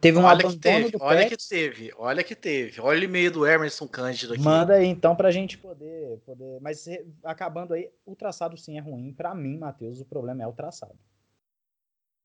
[0.00, 2.80] Teve um olha que teve, olha que teve, olha que teve.
[2.80, 4.42] Olha o e-mail do Emerson Cândido aqui.
[4.42, 6.60] Manda aí então pra gente poder, poder.
[6.60, 6.86] Mas
[7.24, 9.12] acabando aí, o traçado sim é ruim.
[9.12, 10.94] Para mim, Matheus, o problema é o traçado.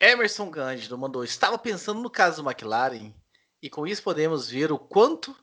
[0.02, 3.14] Emerson Cândido mandou: estava pensando no caso do McLaren,
[3.62, 5.38] e com isso podemos ver o quanto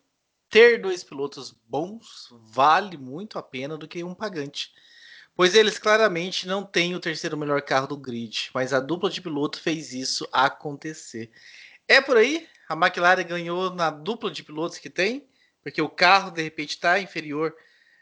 [0.50, 4.74] ter dois pilotos bons vale muito a pena do que um pagante.
[5.36, 9.20] Pois eles claramente não têm o terceiro melhor carro do grid, mas a dupla de
[9.20, 11.30] piloto fez isso acontecer.
[11.86, 12.48] É por aí.
[12.68, 15.28] A McLaren ganhou na dupla de pilotos que tem,
[15.62, 17.54] porque o carro de repente está inferior,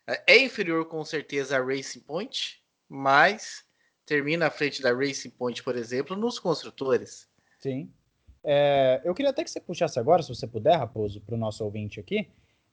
[0.07, 3.66] é, é inferior com certeza a Racing Point, mas
[4.07, 7.29] termina à frente da Racing Point, por exemplo, nos construtores.
[7.59, 7.91] Sim.
[8.43, 11.65] É, eu queria até que você puxasse agora, se você puder, Raposo, para o nosso
[11.65, 12.29] ouvinte aqui.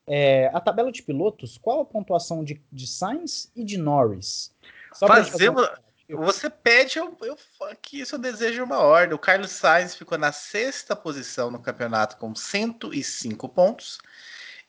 [0.05, 4.53] É, a tabela de pilotos, qual a pontuação de, de Sainz e de Norris?
[4.93, 5.67] Só Fazemos,
[6.09, 7.37] você pede, eu, eu,
[7.81, 9.15] que isso eu desejo uma ordem.
[9.15, 13.97] O Carlos Sainz ficou na sexta posição no campeonato com 105 pontos.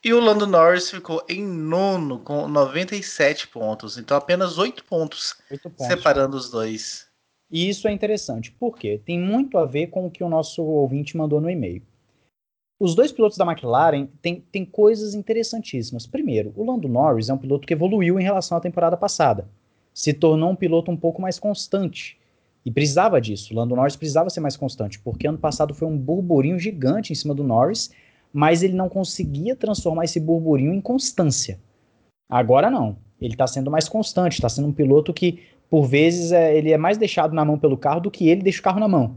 [0.04, 3.96] E o Lando Norris ficou em nono com 97 pontos.
[3.96, 7.06] Então apenas 8 pontos, 8 pontos separando os dois.
[7.50, 11.16] E isso é interessante, porque tem muito a ver com o que o nosso ouvinte
[11.16, 11.82] mandou no e-mail.
[12.78, 16.06] Os dois pilotos da McLaren têm, têm coisas interessantíssimas.
[16.06, 19.48] Primeiro, o Lando Norris é um piloto que evoluiu em relação à temporada passada
[19.94, 22.18] se tornou um piloto um pouco mais constante.
[22.66, 23.54] E precisava disso.
[23.54, 27.14] O Lando Norris precisava ser mais constante, porque ano passado foi um burburinho gigante em
[27.14, 27.90] cima do Norris,
[28.34, 31.60] mas ele não conseguia transformar esse burburinho em constância.
[32.28, 32.98] Agora não.
[33.20, 36.76] Ele está sendo mais constante, está sendo um piloto que, por vezes, é, ele é
[36.76, 39.16] mais deixado na mão pelo carro do que ele deixa o carro na mão.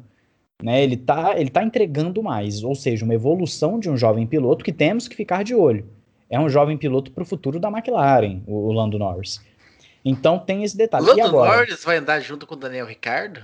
[0.61, 0.84] Né?
[0.84, 4.72] Ele está ele tá entregando mais, ou seja, uma evolução de um jovem piloto que
[4.72, 5.89] temos que ficar de olho.
[6.30, 9.41] É um jovem piloto para o futuro da McLaren, o, o Lando Norris.
[10.05, 11.07] Então tem esse detalhe.
[11.07, 13.43] Lando Norris vai andar junto com o Daniel Ricardo?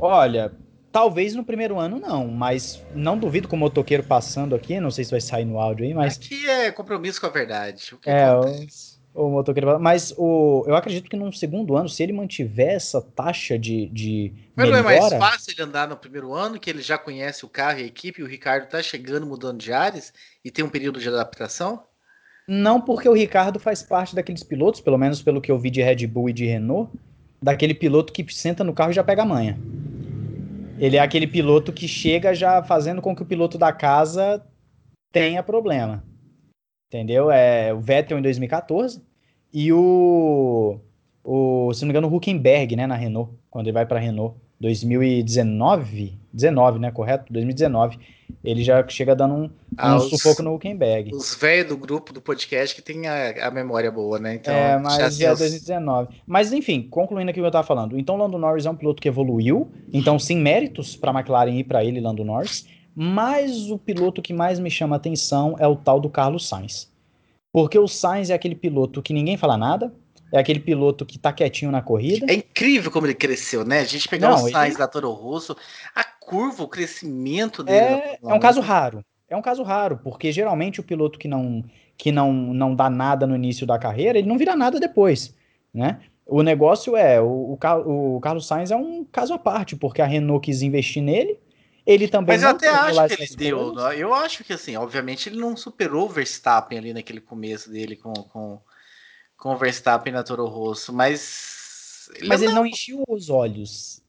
[0.00, 0.52] Olha,
[0.92, 5.04] talvez no primeiro ano não, mas não duvido com o motoqueiro passando aqui, não sei
[5.04, 6.16] se vai sair no áudio aí, mas...
[6.16, 7.94] Aqui é compromisso com a verdade.
[7.94, 9.78] O é, o, o, motoqueiro...
[9.78, 14.32] Mas o, eu acredito que no segundo ano, se ele mantiver essa taxa de, de
[14.56, 14.82] Mas melhora...
[14.82, 17.80] não é mais fácil ele andar no primeiro ano, que ele já conhece o carro
[17.80, 20.12] e a equipe, e o Ricardo tá chegando, mudando de áreas,
[20.44, 21.84] e tem um período de adaptação?
[22.48, 25.82] Não, porque o Ricardo faz parte daqueles pilotos, pelo menos pelo que eu vi de
[25.82, 26.90] Red Bull e de Renault,
[27.42, 29.58] daquele piloto que senta no carro e já pega a manha.
[30.78, 34.44] Ele é aquele piloto que chega já fazendo com que o piloto da casa
[35.12, 36.04] tenha problema.
[36.88, 37.30] Entendeu?
[37.30, 39.02] É o Vettel em 2014
[39.52, 40.80] e o,
[41.24, 44.02] o se não me engano, o Huckenberg, né, na Renault, quando ele vai para a
[44.02, 47.32] Renault, 2019, 19, né, correto?
[47.32, 47.98] 2019
[48.44, 51.14] ele já chega dando um, ah, um os, sufoco no Huckenberg.
[51.14, 54.34] Os velhos do grupo do podcast que tem a, a memória boa, né?
[54.34, 56.20] Então, é, mas já é 2019.
[56.26, 57.98] Mas enfim, concluindo aqui o que eu estava falando.
[57.98, 59.70] Então, Lando Norris é um piloto que evoluiu.
[59.92, 62.66] Então, sim, méritos para McLaren ir para ele, Lando Norris.
[62.94, 66.90] Mas o piloto que mais me chama atenção é o tal do Carlos Sainz.
[67.52, 69.92] Porque o Sainz é aquele piloto que ninguém fala nada,
[70.32, 72.26] é aquele piloto que tá quietinho na corrida.
[72.30, 73.80] É incrível como ele cresceu, né?
[73.80, 74.78] A gente pegar Não, o Sainz ele...
[74.78, 75.56] da Toro Rosso,
[75.94, 77.78] a curva, o crescimento dele.
[77.78, 79.04] É, é um caso raro.
[79.28, 81.64] É um caso raro, porque geralmente o piloto que não
[81.96, 85.34] que não, não dá nada no início da carreira, ele não vira nada depois,
[85.74, 86.00] né?
[86.24, 90.06] O negócio é, o, o, o Carlos Sainz é um caso à parte, porque a
[90.06, 91.36] Renault quis investir nele,
[91.84, 93.74] ele também Mas eu até acho que ele deu.
[93.92, 98.12] Eu acho que assim, obviamente ele não superou o Verstappen ali naquele começo dele com,
[98.12, 98.60] com,
[99.38, 102.10] com o Verstappen na Toro Rosso, mas.
[102.16, 102.48] Ele mas não...
[102.48, 104.02] ele não encheu os olhos.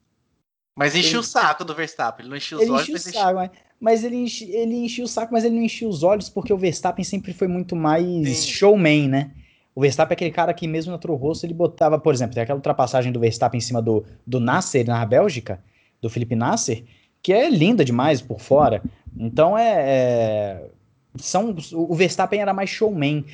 [0.76, 1.20] Mas encheu ele...
[1.20, 2.84] o saco do Verstappen, ele não encheu os ele olhos.
[2.84, 3.52] Encheu mas, o saco, enche...
[3.80, 4.52] mas ele, enche...
[4.52, 7.48] ele encheu o saco, mas ele não encheu os olhos porque o Verstappen sempre foi
[7.48, 8.48] muito mais Sim.
[8.48, 9.32] showman, né?
[9.76, 12.44] O Verstappen é aquele cara que mesmo na Toro Rosso ele botava, por exemplo, tem
[12.44, 15.64] aquela ultrapassagem do Verstappen em cima do, do Nasser na Bélgica,
[16.02, 16.84] do Felipe Nasser,
[17.22, 18.82] que é linda demais por fora.
[19.16, 20.70] Então é, é
[21.18, 23.26] são o Verstappen era mais showman.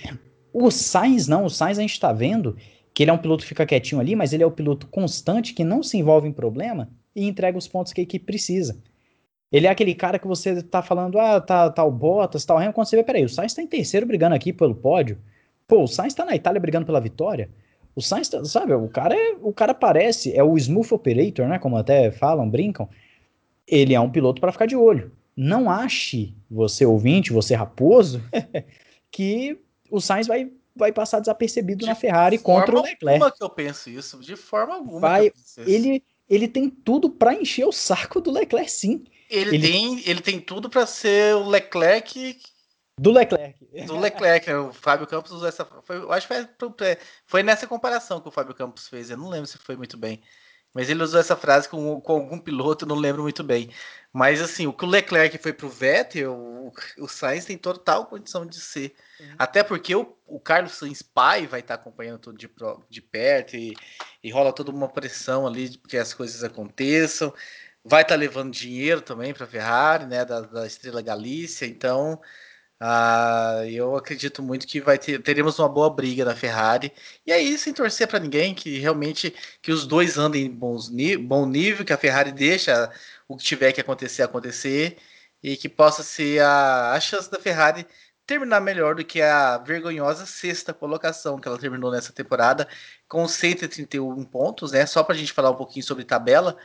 [0.58, 2.56] O Sainz não, o Sainz a gente está vendo
[2.93, 5.53] que ele é um piloto que fica quietinho ali, mas ele é o piloto constante
[5.53, 8.82] que não se envolve em problema e entrega os pontos que a equipe precisa.
[9.51, 12.58] Ele é aquele cara que você tá falando, ah, tá, tá o Bottas, tá o
[12.58, 15.18] Hamilton, quando você vê, peraí, o Sainz tá em terceiro brigando aqui pelo pódio.
[15.68, 17.49] Pô, o Sainz tá na Itália brigando pela vitória.
[17.93, 21.60] O Sainz, tá, sabe, o cara é, o cara parece, é o smooth operator, né,
[21.60, 22.88] como até falam, brincam.
[23.68, 25.12] Ele é um piloto para ficar de olho.
[25.36, 28.24] Não ache, você ouvinte, você raposo,
[29.12, 33.19] que o Sainz vai, vai passar desapercebido de na Ferrari contra o Leclerc.
[33.19, 34.99] Forma que eu penso isso, de forma alguma.
[34.99, 39.03] Vai, ele, ele tem tudo para encher o saco do Leclerc, sim.
[39.29, 39.67] Ele, ele...
[39.67, 42.38] tem, ele tem tudo para ser o Leclerc
[42.97, 43.65] do Leclerc.
[43.86, 44.57] Do Leclerc, né?
[44.57, 45.65] o Fábio Campos usou essa.
[45.83, 49.09] Foi, eu acho que foi, foi nessa comparação que o Fábio Campos fez.
[49.09, 50.21] Eu não lembro se foi muito bem.
[50.76, 53.69] Mas ele usou essa frase com, com algum piloto, não lembro muito bem.
[54.11, 58.45] Mas assim, o que o Leclerc foi pro Vettel, o, o Sainz tem total condição
[58.45, 58.93] de ser.
[59.17, 59.36] Uhum.
[59.39, 62.49] Até porque o, o Carlos Sainz pai vai estar tá acompanhando tudo de,
[62.89, 63.73] de perto e,
[64.21, 67.34] e rola toda uma pressão ali que as coisas aconteçam.
[67.82, 70.26] Vai estar tá levando dinheiro também para a Ferrari, né?
[70.26, 71.65] Da, da Estrela Galícia.
[71.65, 72.19] Então,
[72.80, 76.91] ah, eu acredito muito que vai ter, teremos uma boa briga na Ferrari.
[77.26, 81.45] E aí, sem torcer para ninguém, que realmente que os dois andem em bons, bom
[81.45, 82.91] nível, que a Ferrari deixa
[83.28, 84.97] o que tiver que acontecer acontecer
[85.41, 87.88] e que possa ser a, a chance da Ferrari
[88.26, 92.67] terminar melhor do que a vergonhosa sexta colocação que ela terminou nessa temporada
[93.07, 94.86] com 131 pontos, né?
[94.86, 96.57] Só para a gente falar um pouquinho sobre tabela,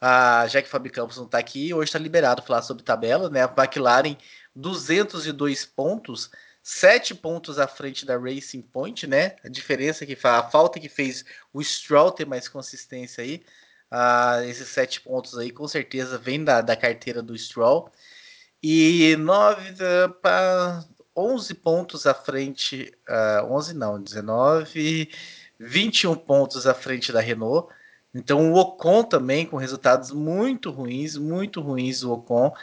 [0.00, 3.30] ah, já que o Fábio Campos não está aqui, hoje está liberado falar sobre tabela,
[3.30, 3.42] né?
[3.42, 4.16] A McLaren
[4.54, 6.30] 202 pontos,
[6.62, 9.36] 7 pontos à frente da Racing Point, né?
[9.44, 13.44] A diferença que a falta que fez o Stroll ter mais consistência aí.
[13.92, 17.90] Uh, esses 7 pontos aí com certeza vem da, da carteira do Stroll.
[18.62, 19.74] E 9
[20.22, 20.84] para
[21.14, 25.10] 11 pontos à frente, uh, ah, 11 não, 19,
[25.58, 27.68] 21 pontos à frente da Renault.
[28.14, 32.54] Então o Ocon também com resultados muito ruins, muito ruins o Ocon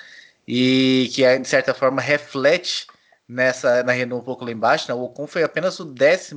[0.54, 2.86] e que de certa forma reflete
[3.26, 4.86] nessa na Renault um pouco lá embaixo.
[4.90, 4.94] Né?
[4.94, 6.36] O Ocon foi apenas o 12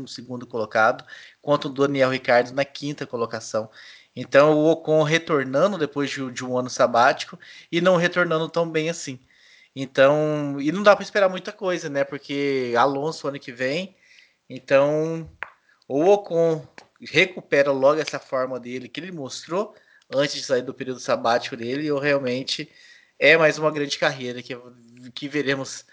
[0.48, 1.04] colocado,
[1.42, 3.68] quanto o Daniel Ricardo na quinta colocação.
[4.14, 7.36] Então o Ocon retornando depois de, de, um ano sabático
[7.72, 9.18] e não retornando tão bem assim.
[9.74, 12.04] Então, e não dá para esperar muita coisa, né?
[12.04, 13.96] Porque Alonso ano que vem,
[14.48, 15.28] então
[15.88, 16.64] o Ocon
[17.02, 19.74] recupera logo essa forma dele que ele mostrou
[20.14, 22.70] antes de sair do período sabático dele, ou realmente
[23.24, 24.54] é mais uma grande carreira que,
[25.14, 25.86] que veremos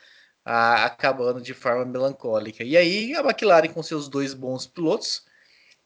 [0.43, 2.61] ah, acabando de forma melancólica.
[2.61, 5.25] E aí a McLaren com seus dois bons pilotos,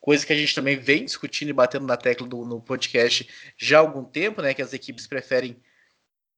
[0.02, 3.78] coisa que a gente também vem discutindo e batendo na tecla do, no podcast já
[3.78, 4.56] há algum tempo, né?
[4.56, 5.62] Que as equipes preferem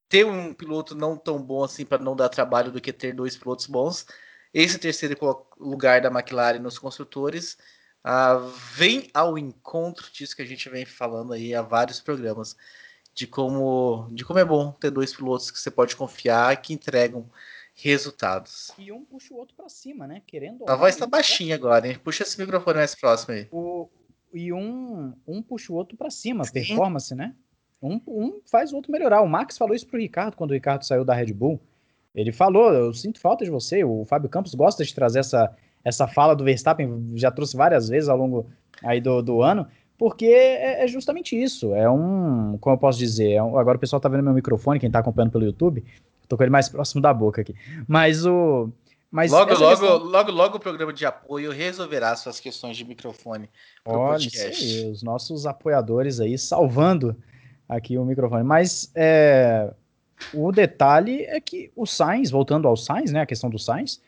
[0.09, 3.37] ter um piloto não tão bom assim para não dar trabalho do que ter dois
[3.37, 4.05] pilotos bons.
[4.53, 5.15] Esse terceiro
[5.57, 7.57] lugar da McLaren nos construtores
[8.05, 12.57] uh, vem ao encontro disso que a gente vem falando aí há vários programas
[13.17, 17.25] de como de como é bom ter dois pilotos que você pode confiar que entregam
[17.73, 18.71] resultados.
[18.77, 20.21] E um puxa o outro para cima, né?
[20.25, 20.63] Querendo.
[20.69, 21.99] A voz tá baixinha agora, hein?
[22.03, 23.47] Puxa esse microfone mais próximo aí.
[23.51, 23.89] O...
[24.31, 26.53] E um, um puxa o outro para cima, Sim.
[26.53, 27.33] performance, né?
[27.81, 29.21] Um, um faz o outro melhorar.
[29.21, 31.59] O Max falou isso pro Ricardo quando o Ricardo saiu da Red Bull.
[32.13, 33.83] Ele falou: Eu sinto falta de você.
[33.83, 38.09] O Fábio Campos gosta de trazer essa, essa fala do Verstappen, já trouxe várias vezes
[38.09, 38.47] ao longo
[38.83, 41.73] aí do, do ano, porque é, é justamente isso.
[41.73, 44.79] É um, como eu posso dizer, é um, agora o pessoal tá vendo meu microfone,
[44.79, 45.83] quem tá acompanhando pelo YouTube,
[46.27, 47.55] tô com ele mais próximo da boca aqui.
[47.87, 48.69] Mas o.
[49.09, 49.97] Mas logo, logo, questão...
[50.03, 53.49] logo, logo o programa de apoio resolverá suas questões de microfone.
[53.85, 57.15] Olha, isso aí, os nossos apoiadores aí salvando
[57.69, 58.43] aqui o microfone.
[58.43, 59.73] Mas é,
[60.33, 64.01] o detalhe é que o Sainz, voltando ao Sainz, né, a questão do Sainz,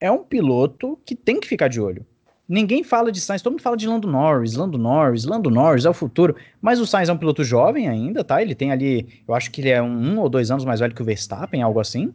[0.00, 2.06] é um piloto que tem que ficar de olho.
[2.52, 5.88] Ninguém fala de Sainz, todo mundo fala de Lando Norris, Lando Norris, Lando Norris é
[5.88, 8.42] o futuro, mas o Sainz é um piloto jovem ainda, tá?
[8.42, 10.94] Ele tem ali, eu acho que ele é um, um ou dois anos mais velho
[10.94, 12.12] que o Verstappen, algo assim,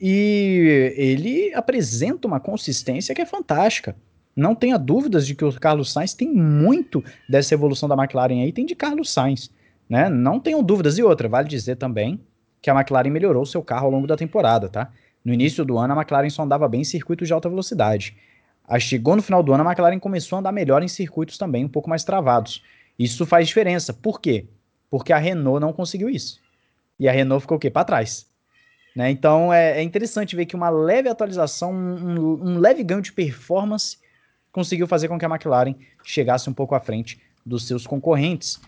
[0.00, 3.96] e ele apresenta uma consistência que é fantástica.
[4.36, 8.52] Não tenha dúvidas de que o Carlos Sainz tem muito dessa evolução da McLaren aí,
[8.52, 9.50] tem de Carlos Sainz,
[9.88, 10.08] né?
[10.08, 10.96] Não tenham dúvidas.
[10.96, 12.20] E outra, vale dizer também
[12.60, 14.92] que a McLaren melhorou seu carro ao longo da temporada, tá?
[15.24, 18.16] No início do ano, a McLaren só andava bem em circuitos de alta velocidade.
[18.72, 21.62] Aí chegou no final do ano, a McLaren começou a andar melhor em circuitos também,
[21.62, 22.64] um pouco mais travados.
[22.98, 23.92] Isso faz diferença.
[23.92, 24.46] Por quê?
[24.88, 26.40] Porque a Renault não conseguiu isso.
[26.98, 27.68] E a Renault ficou o quê?
[27.68, 28.26] Para trás.
[28.96, 29.10] Né?
[29.10, 33.98] Então é, é, interessante ver que uma leve atualização, um, um leve ganho de performance
[34.50, 38.58] conseguiu fazer com que a McLaren chegasse um pouco à frente dos seus concorrentes.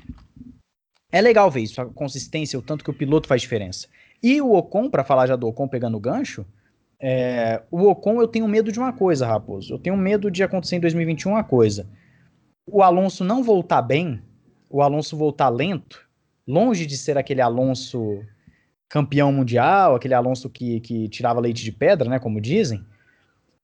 [1.11, 3.89] É legal ver isso, a consistência, o tanto que o piloto faz diferença.
[4.23, 6.45] E o Ocon, para falar já do Ocon pegando o gancho,
[7.07, 9.75] é, o Ocon eu tenho medo de uma coisa, Raposo.
[9.75, 11.87] Eu tenho medo de acontecer em 2021 uma coisa.
[12.67, 14.23] O Alonso não voltar bem,
[14.71, 16.01] o Alonso voltar lento,
[16.49, 18.23] longe de ser aquele Alonso
[18.89, 22.83] campeão mundial, aquele Alonso que, que tirava leite de pedra, né, como dizem,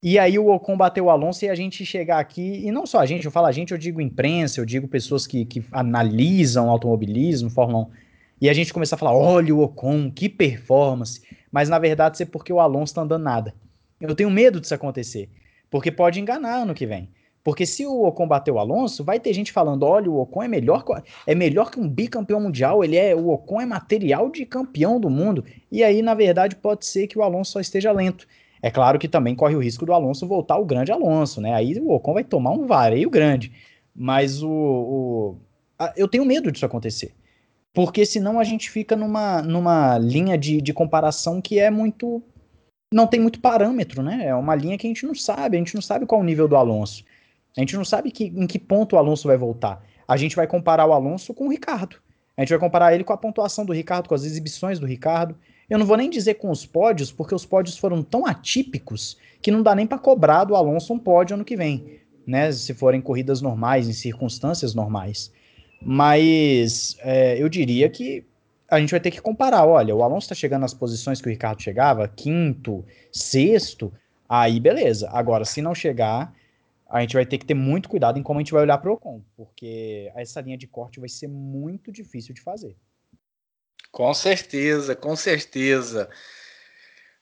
[0.02, 2.98] e aí o Ocon bateu o Alonso e a gente chegar aqui, e não só
[2.98, 6.68] a gente, eu falo a gente, eu digo imprensa, eu digo pessoas que, que analisam
[6.68, 7.90] automobilismo, Fórmula 1,
[8.42, 12.22] e a gente começar a falar, olha o Ocon, que performance, mas na verdade isso
[12.22, 13.54] é porque o Alonso tá andando nada.
[14.00, 15.28] Eu tenho medo disso acontecer,
[15.70, 17.08] porque pode enganar ano que vem.
[17.42, 20.48] Porque se o Ocon bater o Alonso, vai ter gente falando: olha, o Ocon é
[20.48, 20.84] melhor,
[21.26, 25.08] é melhor que um bicampeão mundial, ele é, o Ocon é material de campeão do
[25.08, 25.44] mundo.
[25.72, 28.26] E aí, na verdade, pode ser que o Alonso só esteja lento.
[28.62, 31.54] É claro que também corre o risco do Alonso voltar o grande Alonso, né?
[31.54, 33.52] Aí o Ocon vai tomar um vareio grande.
[33.94, 35.36] Mas o, o
[35.96, 37.14] eu tenho medo disso acontecer.
[37.72, 42.22] Porque senão a gente fica numa, numa linha de, de comparação que é muito.
[42.92, 44.26] Não tem muito parâmetro, né?
[44.26, 46.48] É uma linha que a gente não sabe, a gente não sabe qual o nível
[46.48, 47.04] do Alonso.
[47.56, 49.84] A gente não sabe que, em que ponto o Alonso vai voltar.
[50.08, 51.96] A gente vai comparar o Alonso com o Ricardo.
[52.36, 55.36] A gente vai comparar ele com a pontuação do Ricardo, com as exibições do Ricardo.
[55.68, 59.52] Eu não vou nem dizer com os pódios, porque os pódios foram tão atípicos que
[59.52, 62.50] não dá nem para cobrar do Alonso um pódio ano que vem, né?
[62.50, 65.30] Se forem corridas normais, em circunstâncias normais.
[65.82, 68.24] Mas é, eu diria que
[68.70, 69.64] a gente vai ter que comparar.
[69.66, 73.92] Olha, o Alonso está chegando nas posições que o Ricardo chegava, quinto, sexto,
[74.28, 75.08] aí beleza.
[75.10, 76.32] Agora, se não chegar,
[76.88, 78.90] a gente vai ter que ter muito cuidado em como a gente vai olhar para
[78.90, 82.76] o Ocon, porque essa linha de corte vai ser muito difícil de fazer.
[83.90, 86.08] Com certeza, com certeza.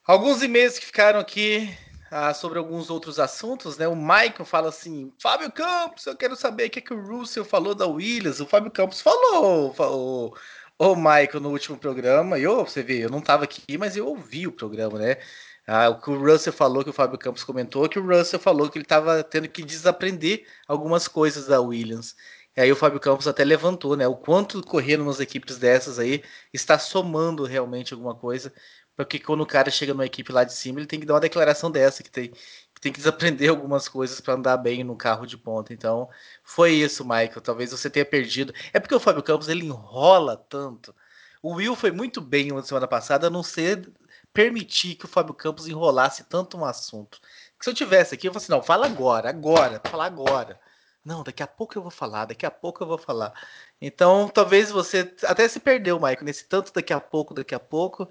[0.05, 1.69] Alguns e-mails que ficaram aqui
[2.11, 3.87] ah, sobre alguns outros assuntos, né?
[3.87, 7.45] O Michael fala assim: Fábio Campos, eu quero saber o que, é que o Russell
[7.45, 8.39] falou da Williams.
[8.39, 10.35] O Fábio Campos falou, falou
[10.79, 12.39] o Michael no último programa.
[12.39, 15.17] E você vê, eu não estava aqui, mas eu ouvi o programa, né?
[15.67, 18.69] Ah, o que o Russell falou, que o Fábio Campos comentou, que o Russell falou
[18.69, 22.15] que ele estava tendo que desaprender algumas coisas da Williams.
[22.57, 24.07] E aí o Fábio Campos até levantou, né?
[24.07, 28.51] O quanto correr nas equipes dessas aí está somando realmente alguma coisa.
[28.99, 31.21] Porque quando o cara chega numa equipe lá de cima, ele tem que dar uma
[31.21, 35.25] declaração dessa, que tem que, tem que desaprender algumas coisas para andar bem no carro
[35.25, 35.71] de ponta.
[35.73, 36.09] Então,
[36.43, 37.39] foi isso, Michael.
[37.39, 38.53] Talvez você tenha perdido.
[38.73, 40.93] É porque o Fábio Campos ele enrola tanto.
[41.41, 43.89] O Will foi muito bem na semana passada a não ser
[44.33, 47.21] permitir que o Fábio Campos enrolasse tanto um assunto.
[47.57, 50.59] Que se eu tivesse aqui, eu falasse, não, fala agora, agora, fala agora.
[51.05, 53.33] Não, daqui a pouco eu vou falar, daqui a pouco eu vou falar.
[53.81, 58.09] Então, talvez você até se perdeu, Michael, nesse tanto daqui a pouco, daqui a pouco.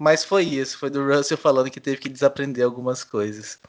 [0.00, 3.60] Mas foi isso, foi do Russell falando que teve que desaprender algumas coisas.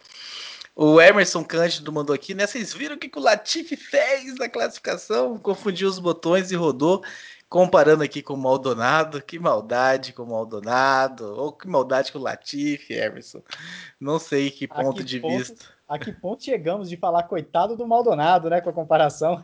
[0.73, 2.47] O Emerson Cândido mandou aqui, né?
[2.47, 5.37] Vocês viram o que, que o Latifi fez na classificação?
[5.37, 7.03] Confundiu os botões e rodou,
[7.49, 9.21] comparando aqui com o Maldonado.
[9.21, 11.35] Que maldade com o Maldonado.
[11.37, 13.43] Ou que maldade com o Latifi, Emerson.
[13.99, 15.65] Não sei que ponto que de ponto, vista.
[15.85, 18.61] A que ponto chegamos de falar coitado do Maldonado, né?
[18.61, 19.43] Com a comparação.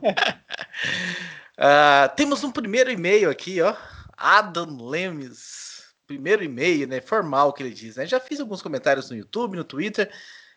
[1.59, 3.75] uh, temos um primeiro e-mail aqui, ó.
[4.15, 5.66] Adam Lemes.
[6.07, 7.01] Primeiro e-mail, né?
[7.01, 8.05] Formal que ele diz, né?
[8.05, 10.09] Já fiz alguns comentários no YouTube, no Twitter.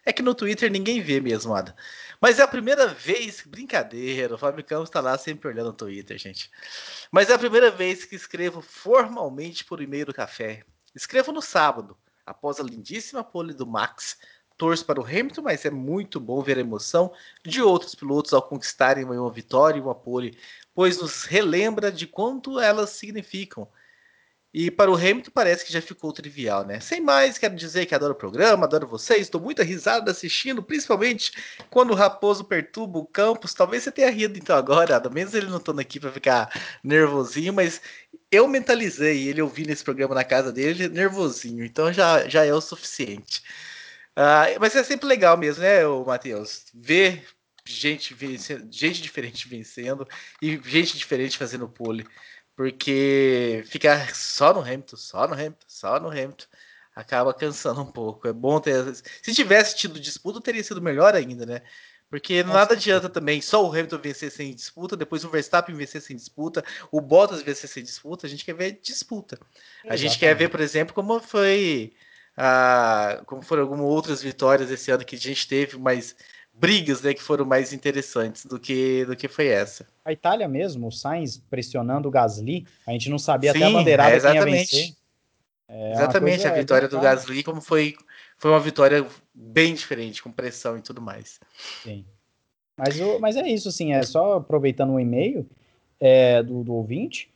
[0.05, 1.75] É que no Twitter ninguém vê mesmo, Ada.
[2.21, 6.17] Mas é a primeira vez, brincadeira, o Fábio Campos está lá sempre olhando no Twitter,
[6.19, 6.51] gente.
[7.11, 10.63] Mas é a primeira vez que escrevo formalmente por e-mail do café.
[10.95, 14.19] Escrevo no sábado, após a lindíssima pole do Max.
[14.57, 17.13] Torço para o Hamilton, mas é muito bom ver a emoção
[17.45, 20.39] de outros pilotos ao conquistarem uma vitória e uma pole,
[20.75, 23.67] pois nos relembra de quanto elas significam
[24.53, 26.81] e para o Hamilton parece que já ficou trivial, né?
[26.81, 31.33] Sem mais, quero dizer que adoro o programa, adoro vocês, estou muito risada assistindo, principalmente
[31.71, 33.55] quando o Raposo perturba o Campos.
[33.55, 37.53] Talvez você tenha rido então agora, Adam, mesmo ele não estando aqui para ficar nervosinho,
[37.53, 37.81] mas
[38.31, 42.61] eu mentalizei ele ouvindo esse programa na casa dele nervosinho, então já, já é o
[42.61, 43.43] suficiente.
[44.17, 46.65] Uh, mas é sempre legal mesmo, né, Matheus?
[46.75, 47.25] Ver
[47.65, 50.07] gente, vencendo, gente diferente vencendo
[50.43, 52.07] e gente diferente fazendo pole.
[52.61, 56.45] Porque ficar só no Hamilton, só no Hamilton, só no Hamilton,
[56.95, 58.29] acaba cansando um pouco.
[58.29, 58.85] É bom ter.
[59.23, 61.63] Se tivesse tido disputa, teria sido melhor ainda, né?
[62.11, 66.15] Porque nada adianta também só o Hamilton vencer sem disputa, depois o Verstappen vencer sem
[66.15, 68.27] disputa, o Bottas vencer sem disputa.
[68.27, 69.39] A gente quer ver disputa.
[69.89, 71.95] A gente quer ver, por exemplo, como foi.
[72.37, 76.15] a como foram algumas outras vitórias esse ano que a gente teve, mas
[76.61, 79.87] brigas né, que foram mais interessantes do que, do que foi essa.
[80.05, 83.71] A Itália mesmo, o Sainz pressionando o Gasly, a gente não sabia Sim, até a
[83.71, 84.45] bandeirada é, exatamente.
[84.45, 85.01] quem ia vencer.
[85.73, 87.95] É exatamente, a vitória do Gasly como foi,
[88.37, 91.41] foi uma vitória bem diferente, com pressão e tudo mais.
[91.83, 92.05] Sim.
[92.77, 95.49] Mas, o, mas é isso, assim, é só aproveitando o e-mail
[95.99, 97.31] é, do, do ouvinte,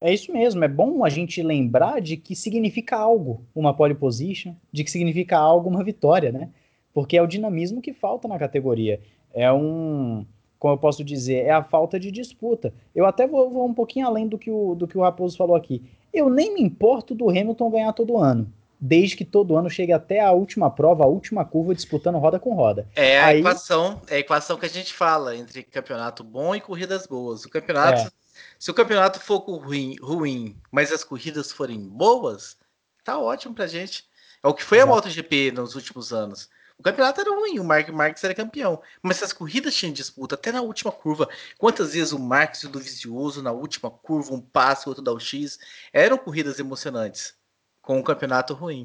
[0.00, 4.54] é isso mesmo, é bom a gente lembrar de que significa algo uma pole position,
[4.72, 6.50] de que significa algo uma vitória, né?
[6.94, 9.00] Porque é o dinamismo que falta na categoria.
[9.34, 10.24] É um,
[10.58, 12.72] como eu posso dizer, é a falta de disputa.
[12.94, 15.56] Eu até vou, vou, um pouquinho além do que, o, do que o Raposo falou
[15.56, 15.82] aqui.
[16.12, 18.50] Eu nem me importo do Hamilton ganhar todo ano.
[18.80, 22.54] Desde que todo ano chegue até a última prova, a última curva, disputando roda com
[22.54, 22.86] roda.
[22.94, 23.40] É a Aí...
[23.40, 27.44] equação, é a equação que a gente fala entre campeonato bom e corridas boas.
[27.44, 28.10] O campeonato, é.
[28.58, 32.56] se o campeonato for ruim, ruim, mas as corridas forem boas,
[33.02, 34.04] tá ótimo pra gente.
[34.42, 34.92] É o que foi Exato.
[34.92, 36.48] a MotoGP nos últimos anos.
[36.78, 38.82] O campeonato era ruim, o Mark Marques era campeão.
[39.02, 41.28] Mas as corridas tinham disputa, até na última curva.
[41.56, 45.20] Quantas vezes o Marques e o Dovizioso na última curva, um passo, outro dá o
[45.20, 45.58] X.
[45.92, 47.34] Eram corridas emocionantes,
[47.80, 48.84] com um campeonato ruim.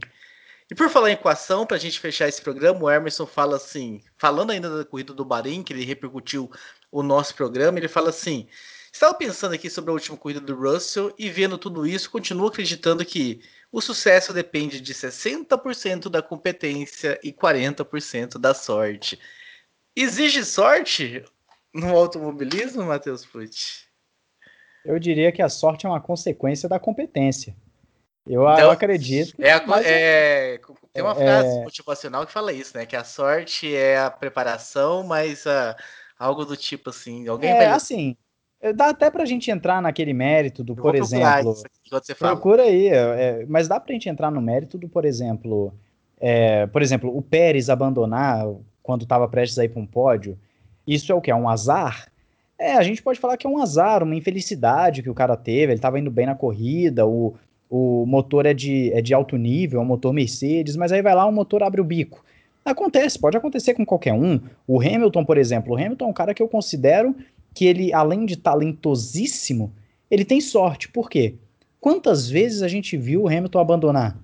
[0.71, 4.03] E por falar em equação, para a gente fechar esse programa, o Emerson fala assim,
[4.17, 6.51] falando ainda da corrida do Bahrein, que ele repercutiu
[6.91, 8.47] o nosso programa, ele fala assim:
[8.91, 13.05] estava pensando aqui sobre a última corrida do Russell e vendo tudo isso, continuo acreditando
[13.05, 19.19] que o sucesso depende de 60% da competência e 40% da sorte.
[19.95, 21.23] Exige sorte
[21.73, 23.87] no automobilismo, Matheus Pucci?
[24.83, 27.55] Eu diria que a sorte é uma consequência da competência.
[28.25, 29.33] Eu, então, acredito.
[29.39, 30.59] É, a, é,
[30.93, 32.85] tem uma frase é, motivacional que fala isso, né?
[32.85, 35.75] Que a sorte é a preparação, mas a,
[36.17, 37.27] algo do tipo assim.
[37.27, 37.65] Alguém é, vai...
[37.67, 38.15] assim.
[38.75, 41.55] Dá até pra gente entrar naquele mérito do, por exemplo.
[42.35, 45.73] Procura aí, é, é, mas dá pra gente entrar no mérito do, por exemplo.
[46.19, 48.45] É, por exemplo, o Pérez abandonar
[48.83, 50.37] quando estava prestes a ir para um pódio.
[50.85, 51.31] Isso é o que?
[51.31, 52.09] É um azar?
[52.57, 55.71] É, a gente pode falar que é um azar, uma infelicidade que o cara teve.
[55.71, 57.35] Ele estava indo bem na corrida, o,
[57.69, 61.15] o motor é de, é de alto nível, é um motor Mercedes, mas aí vai
[61.15, 62.25] lá, o motor abre o bico.
[62.65, 64.41] Acontece, pode acontecer com qualquer um.
[64.67, 67.15] O Hamilton, por exemplo, o Hamilton é um cara que eu considero
[67.53, 69.73] que ele, além de talentosíssimo,
[70.09, 70.89] ele tem sorte.
[70.89, 71.35] Por quê?
[71.79, 74.17] Quantas vezes a gente viu o Hamilton abandonar?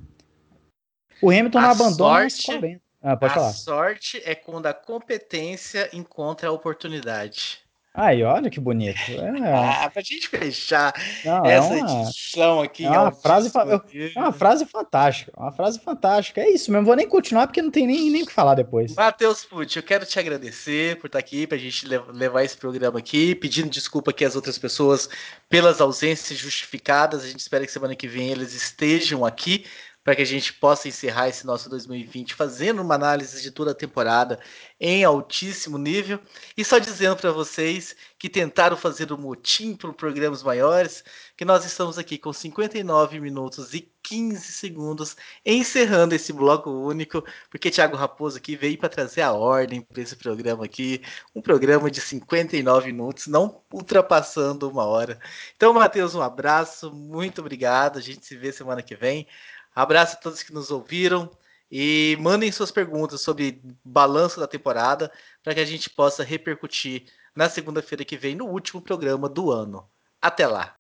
[1.21, 2.81] O Hamilton a não abandona sorte, 40.
[3.01, 3.51] Ah, pode a falar.
[3.51, 7.59] sorte é quando a competência encontra a oportunidade.
[7.95, 8.95] Aí, olha que bonito.
[9.45, 9.53] É.
[9.53, 10.93] Ah, pra gente fechar
[11.23, 12.85] Não, é essa é uma, edição aqui.
[12.85, 15.31] É uma, frase, é uma frase fantástica.
[15.35, 16.41] Uma frase fantástica.
[16.41, 16.85] É isso mesmo.
[16.85, 18.93] Vou nem continuar porque não tem nem, nem o que falar depois.
[18.95, 23.35] Matheus Pucci, eu quero te agradecer por estar aqui, pra gente levar esse programa aqui,
[23.35, 25.09] pedindo desculpa aqui às outras pessoas
[25.49, 27.23] pelas ausências justificadas.
[27.23, 29.65] A gente espera que semana que vem eles estejam aqui
[30.05, 33.75] para que a gente possa encerrar esse nosso 2020 fazendo uma análise de toda a
[33.75, 34.39] temporada
[34.79, 36.19] em altíssimo nível.
[36.55, 41.03] E só dizendo para vocês que tentaram fazer o um motim para programas maiores,
[41.35, 47.71] que nós estamos aqui com 59 minutos e 15 segundos encerrando esse bloco único, porque
[47.71, 51.01] Thiago Raposo aqui veio para trazer a ordem para esse programa aqui,
[51.33, 55.19] um programa de 59 minutos, não ultrapassando uma hora.
[55.55, 57.97] Então, Matheus, um abraço, muito obrigado.
[57.97, 59.27] A gente se vê semana que vem.
[59.75, 61.29] Abraço a todos que nos ouviram
[61.69, 65.11] e mandem suas perguntas sobre balanço da temporada
[65.43, 67.03] para que a gente possa repercutir
[67.35, 69.85] na segunda-feira que vem no último programa do ano.
[70.21, 70.75] Até lá.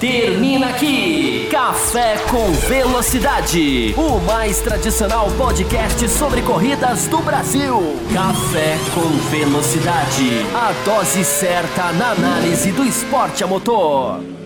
[0.00, 7.74] Termina aqui Café com Velocidade, o mais tradicional podcast sobre corridas do Brasil.
[8.14, 14.37] Café com Velocidade, a dose certa na análise do esporte a motor.